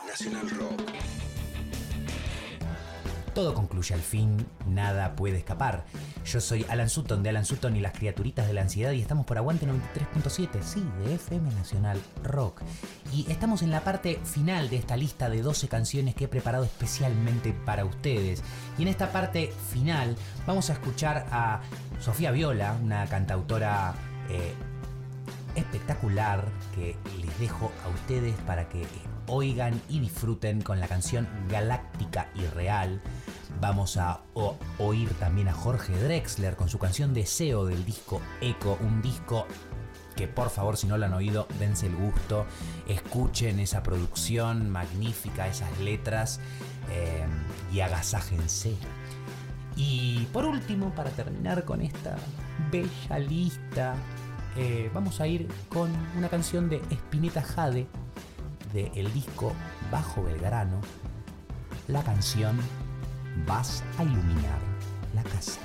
Nacional 0.06 0.50
Rock. 0.50 1.25
Todo 3.36 3.52
concluye 3.52 3.94
al 3.94 4.00
fin, 4.00 4.46
nada 4.66 5.14
puede 5.14 5.36
escapar. 5.36 5.84
Yo 6.24 6.40
soy 6.40 6.64
Alan 6.70 6.88
Sutton 6.88 7.22
de 7.22 7.28
Alan 7.28 7.44
Sutton 7.44 7.76
y 7.76 7.82
las 7.82 7.92
criaturitas 7.92 8.46
de 8.46 8.54
la 8.54 8.62
ansiedad 8.62 8.92
y 8.92 9.02
estamos 9.02 9.26
por 9.26 9.36
Aguante 9.36 9.66
93.7, 9.66 10.62
sí, 10.62 10.82
de 11.04 11.16
FM 11.16 11.52
Nacional 11.52 12.00
Rock. 12.24 12.62
Y 13.12 13.30
estamos 13.30 13.60
en 13.60 13.70
la 13.70 13.82
parte 13.82 14.18
final 14.24 14.70
de 14.70 14.76
esta 14.76 14.96
lista 14.96 15.28
de 15.28 15.42
12 15.42 15.68
canciones 15.68 16.14
que 16.14 16.24
he 16.24 16.28
preparado 16.28 16.64
especialmente 16.64 17.52
para 17.52 17.84
ustedes. 17.84 18.42
Y 18.78 18.82
en 18.84 18.88
esta 18.88 19.12
parte 19.12 19.52
final 19.70 20.16
vamos 20.46 20.70
a 20.70 20.72
escuchar 20.72 21.26
a 21.30 21.60
Sofía 22.00 22.30
Viola, 22.30 22.74
una 22.82 23.04
cantautora 23.04 23.92
eh, 24.30 24.54
espectacular 25.56 26.48
que 26.74 26.96
les 27.20 27.38
dejo 27.38 27.70
a 27.84 27.88
ustedes 27.88 28.34
para 28.46 28.66
que 28.70 28.86
oigan 29.28 29.80
y 29.88 30.00
disfruten 30.00 30.62
con 30.62 30.80
la 30.80 30.88
canción 30.88 31.28
Galáctica 31.48 32.28
y 32.34 32.46
Real. 32.46 33.00
Vamos 33.60 33.96
a 33.96 34.20
oír 34.78 35.12
también 35.14 35.48
a 35.48 35.52
Jorge 35.52 35.96
Drexler 35.96 36.56
con 36.56 36.68
su 36.68 36.78
canción 36.78 37.14
Deseo 37.14 37.64
del 37.64 37.84
disco 37.84 38.20
Eco, 38.40 38.78
un 38.80 39.02
disco 39.02 39.46
que 40.16 40.26
por 40.26 40.50
favor 40.50 40.76
si 40.76 40.86
no 40.86 40.96
lo 40.96 41.06
han 41.06 41.12
oído, 41.12 41.46
dense 41.58 41.86
el 41.86 41.94
gusto, 41.94 42.46
escuchen 42.88 43.60
esa 43.60 43.82
producción 43.82 44.70
magnífica, 44.70 45.46
esas 45.46 45.78
letras 45.80 46.40
eh, 46.90 47.26
y 47.72 47.80
agasájense. 47.80 48.74
Y 49.76 50.26
por 50.32 50.46
último, 50.46 50.94
para 50.94 51.10
terminar 51.10 51.64
con 51.64 51.82
esta 51.82 52.16
bella 52.72 53.18
lista, 53.18 53.94
eh, 54.56 54.90
vamos 54.94 55.20
a 55.20 55.26
ir 55.26 55.48
con 55.68 55.90
una 56.16 56.30
canción 56.30 56.70
de 56.70 56.80
Spinetta 56.90 57.42
Jade 57.42 57.86
del 58.72 59.12
disco 59.12 59.52
Bajo 59.90 60.22
Belgrano, 60.22 60.80
la 61.88 62.02
canción 62.02 62.58
Vas 63.46 63.82
a 63.98 64.02
iluminar 64.02 64.58
la 65.14 65.22
casa. 65.22 65.60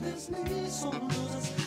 business 0.00 0.84
on 0.84 1.08
losers. 1.08 1.57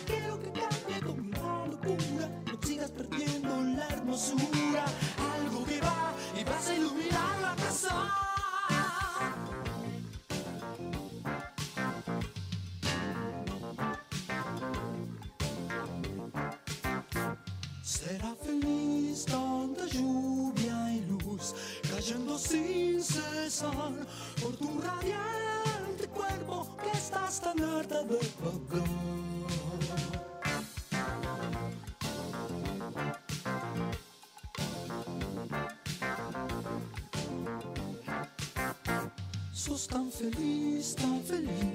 Sos 39.82 39.88
tan 39.88 40.12
feliz, 40.12 40.94
tan 40.94 41.24
feliz 41.24 41.71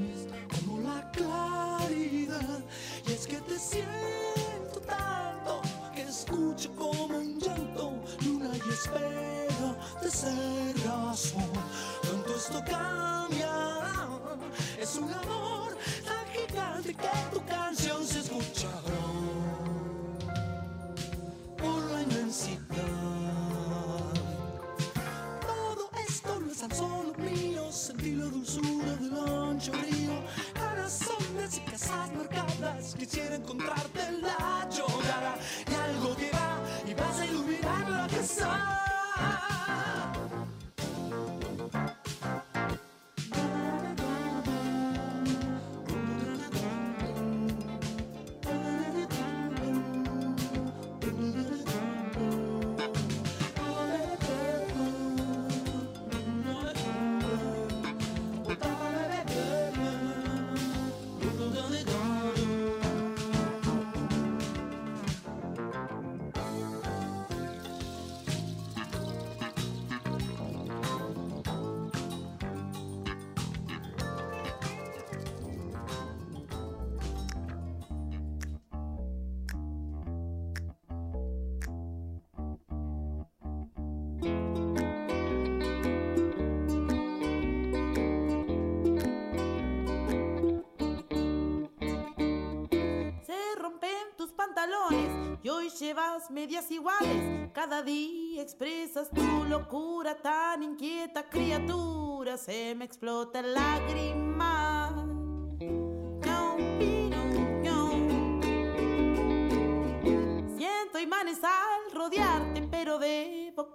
y 95.43 95.49
hoy 95.49 95.71
llevas 95.71 96.31
medias 96.31 96.71
iguales. 96.71 97.51
Cada 97.53 97.83
día 97.83 98.43
expresas 98.43 99.11
tu 99.11 99.45
locura 99.45 100.17
tan 100.17 100.63
inquieta, 100.63 101.29
criatura. 101.29 102.37
Se 102.37 102.75
me 102.75 102.85
explota 102.85 103.43
lágrima. 103.43 104.76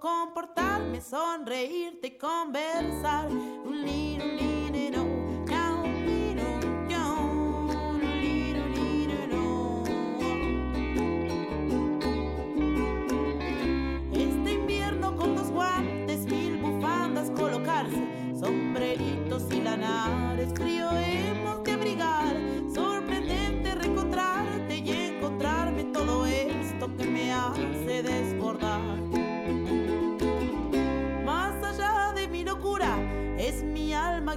Comportarme, 0.02 1.00
sonreírte 1.00 2.08
y 2.08 2.18
conversar. 2.18 3.28
Un 3.30 3.82
liro, 3.84 4.24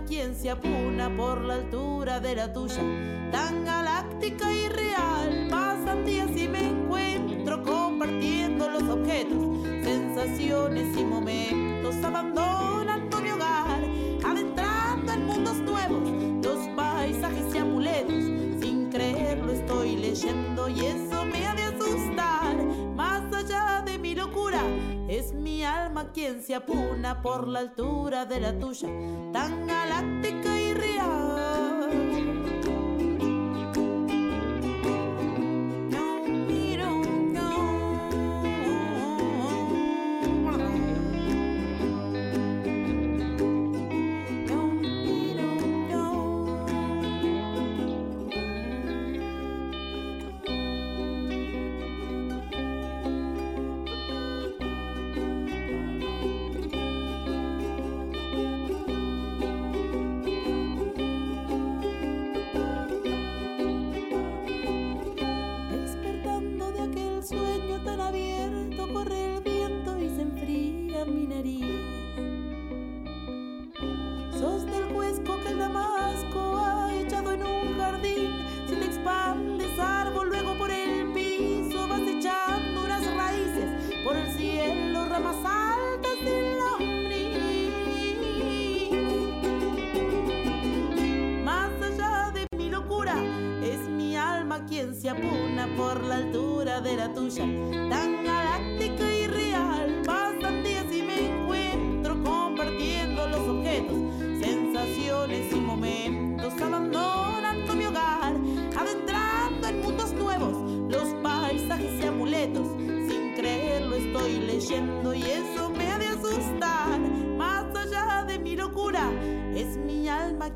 quien 0.07 0.35
se 0.35 0.49
apuna 0.49 1.09
por 1.15 1.41
la 1.41 1.55
altura 1.55 2.19
de 2.19 2.35
la 2.35 2.53
tuya, 2.53 2.81
tan 3.31 3.65
galáctica 3.65 4.51
y 4.51 4.69
real. 4.69 5.47
Pasan 5.49 6.05
días 6.05 6.14
alma 26.05 26.13
quien 26.13 26.41
se 26.41 26.55
apuna 26.55 27.21
por 27.21 27.47
la 27.47 27.59
altura 27.59 28.25
de 28.25 28.39
la 28.39 28.57
tuya, 28.57 28.87
tan 29.31 29.67
galáctica 29.67 30.61
y 30.61 30.73
real. 30.73 31.64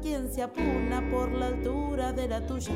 Quien 0.01 0.31
se 0.31 0.41
apuna 0.41 1.01
por 1.11 1.31
la 1.31 1.47
altura 1.47 2.13
de 2.13 2.27
la 2.27 2.45
tuya, 2.45 2.73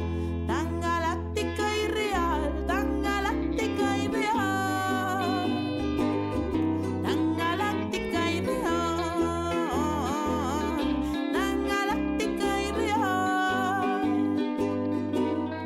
tan 0.47 0.81
galáctica 0.81 1.77
y 1.77 1.87
real, 1.87 2.65
tan 2.67 3.01
galáctica 3.01 3.97
y 3.97 4.07
real, 4.07 5.49
tan 7.03 7.37
galáctica 7.37 8.31
y 8.31 8.41
real, 8.41 8.71
tan 11.31 11.67
galáctica 11.67 12.61
y 12.61 12.71
real, 12.71 13.05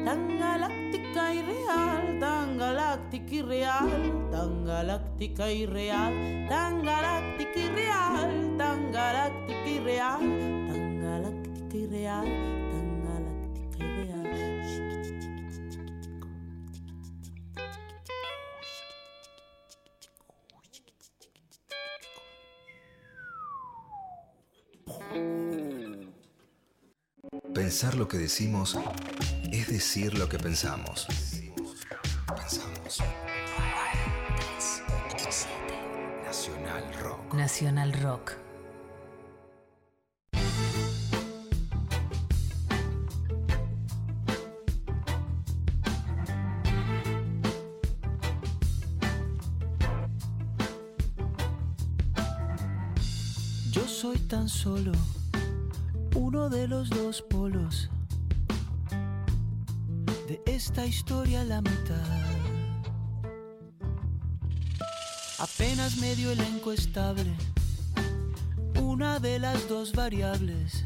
tan 0.06 0.38
galáctica 0.40 1.34
y 1.34 1.42
real, 1.42 2.20
tan 2.20 2.58
galáctica 2.58 3.34
y 3.34 3.42
real, 3.42 4.30
tan 4.32 4.66
galáctica 4.66 5.52
y 5.52 5.66
real, 5.66 6.48
tan 6.50 6.84
galáctica 6.84 7.47
Pensar 27.54 27.96
lo 27.96 28.08
que 28.08 28.18
decimos 28.18 28.78
es 29.52 29.68
decir 29.68 30.18
lo 30.18 30.30
que 30.30 30.38
pensamos. 30.38 31.08
Pensamos. 32.28 33.04
Nacional 37.34 37.94
Rock. 37.94 38.47
Solo 54.50 54.92
uno 56.16 56.50
de 56.50 56.68
los 56.68 56.90
dos 56.90 57.22
polos 57.22 57.90
de 60.28 60.42
esta 60.46 60.86
historia 60.86 61.44
la 61.44 61.62
mitad. 61.62 62.08
Apenas 65.40 65.98
medio 65.98 66.32
elenco 66.32 66.72
estable, 66.72 67.34
una 68.82 69.20
de 69.20 69.40
las 69.40 69.68
dos 69.70 69.94
variables 69.94 70.86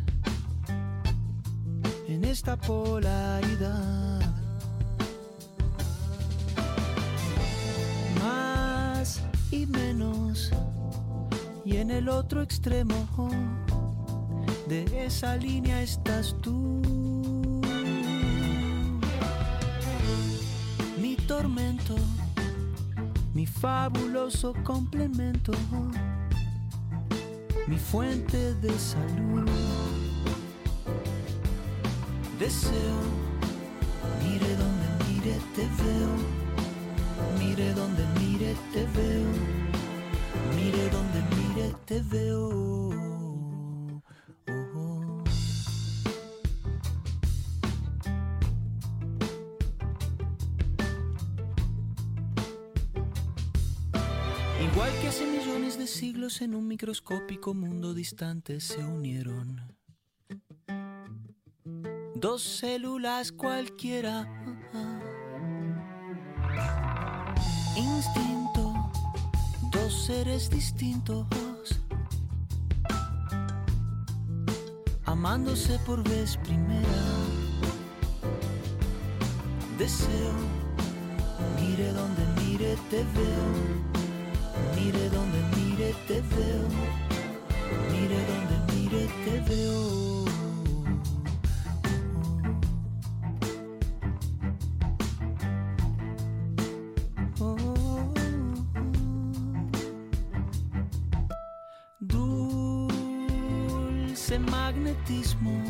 en 2.07 2.25
esta 2.25 2.57
polaridad. 2.57 4.21
Más 8.21 9.21
y 9.51 9.65
menos, 9.65 10.20
y 11.71 11.77
en 11.77 11.89
el 11.89 12.09
otro 12.09 12.41
extremo 12.41 13.07
de 14.67 15.05
esa 15.05 15.37
línea 15.37 15.81
estás 15.81 16.35
tú. 16.41 16.81
Mi 20.99 21.15
tormento, 21.15 21.95
mi 23.33 23.45
fabuloso 23.45 24.53
complemento, 24.65 25.53
mi 27.67 27.77
fuente 27.77 28.53
de 28.55 28.77
salud. 28.77 29.49
Deseo, 32.37 32.99
mire 34.21 34.55
donde 34.57 34.87
mire 35.07 35.37
te 35.55 35.61
veo, 35.81 36.11
mire 37.39 37.73
donde 37.73 38.03
mire 38.19 38.55
te 38.73 38.85
veo, 38.97 39.60
te 41.85 42.01
veo. 42.01 42.89
Igual 54.71 54.91
que 55.01 55.07
hace 55.07 55.25
millones 55.25 55.77
de 55.77 55.87
siglos 55.87 56.41
en 56.41 56.55
un 56.55 56.67
microscópico 56.67 57.53
mundo 57.53 57.93
distante 57.93 58.59
se 58.61 58.83
unieron. 58.83 59.61
Dos 62.15 62.43
células 62.43 63.31
cualquiera. 63.31 64.27
Instinto, 67.75 68.91
dos 69.71 70.05
seres 70.05 70.49
distintos. 70.49 71.25
Amándose 75.11 75.77
por 75.85 76.01
vez 76.07 76.37
primera. 76.37 76.87
Deseo, 79.77 80.31
mire 81.59 81.91
donde 81.91 82.23
mire 82.41 82.77
te 82.89 83.03
veo. 83.15 83.47
Mire 84.73 85.09
donde 85.09 85.39
mire 85.57 85.93
te 86.07 86.21
veo. 86.21 86.63
Mire 87.91 88.19
donde 88.29 88.73
mire 88.73 89.09
te 89.25 89.53
veo. 89.53 90.60
Dulce 104.31 104.49
magnetismo. 104.49 105.61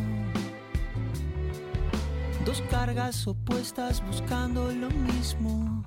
Dos 2.46 2.62
cargas 2.70 3.26
opuestas 3.26 4.04
buscando 4.06 4.72
lo 4.72 4.88
mismo. 4.92 5.84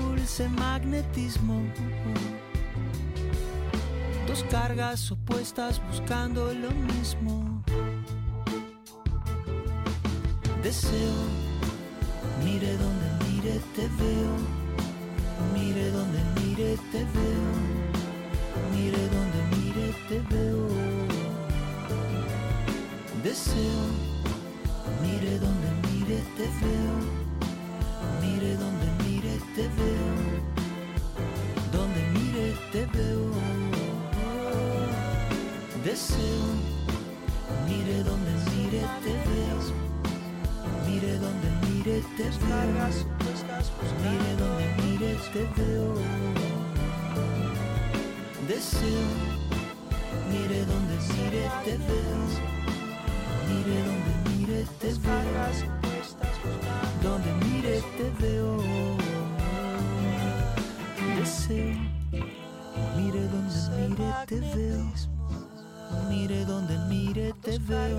Dulce 0.00 0.48
magnetismo. 0.48 1.62
Dos 4.26 4.42
cargas 4.50 5.12
opuestas 5.12 5.80
buscando 5.88 6.52
lo 6.52 6.72
mismo. 6.72 7.62
Deseo, 10.64 11.14
mire 12.44 12.76
donde 12.76 13.06
mire 13.30 13.60
te 13.76 13.86
veo. 14.02 14.34
Mire 15.54 15.92
donde 15.92 16.37
mire 16.58 16.76
te 16.90 16.98
veo. 17.14 17.50
Mire 18.72 19.02
donde 19.14 19.40
mire 19.56 19.94
te 20.08 20.18
veo. 20.30 20.66
Deseo, 23.22 23.80
mire 25.02 25.38
donde 25.38 25.68
mire 25.86 26.20
te 26.36 26.46
veo. 26.60 26.96
Mire 28.20 28.56
donde 28.56 28.86
mire 29.04 29.38
te 29.54 29.62
veo. 29.78 30.10
Donde 31.72 32.00
mire 32.14 32.46
te 32.72 32.86
veo. 32.96 33.30
Deseo, 35.84 36.42
mire 37.68 38.02
donde 38.02 38.32
mire 38.50 38.82
te 39.04 39.12
veo. 39.28 39.58
Mire 40.86 41.18
donde 41.24 41.48
mire 41.68 42.02
te 42.16 42.24
veo. 42.24 43.18
Mire 44.02 44.36
donde 44.36 44.66
mire 44.82 45.16
te 45.32 45.46
veo. 45.56 46.47
Deseo, 48.48 49.04
mire 50.30 50.64
donde 50.64 50.96
mire 51.12 51.50
te 51.64 51.76
veo. 51.76 52.18
Mire 53.46 53.76
donde 53.84 54.12
mire 54.30 54.64
te 54.80 54.90
veo. 54.94 55.68
Donde 57.02 57.30
mire 57.44 57.82
te 57.98 58.10
veo. 58.18 58.56
Deseo, 61.18 61.76
mire 62.96 63.28
donde 63.28 63.58
mire 63.76 64.12
te 64.26 64.40
veo. 64.40 64.92
Mire 66.08 66.44
donde 66.46 66.78
mire 66.88 67.34
te 67.42 67.58
veo. 67.58 67.98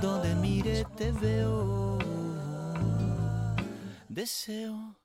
Donde 0.00 0.34
mire 0.36 0.84
te 0.96 1.10
veo. 1.10 1.98
Deseo. 4.08 4.96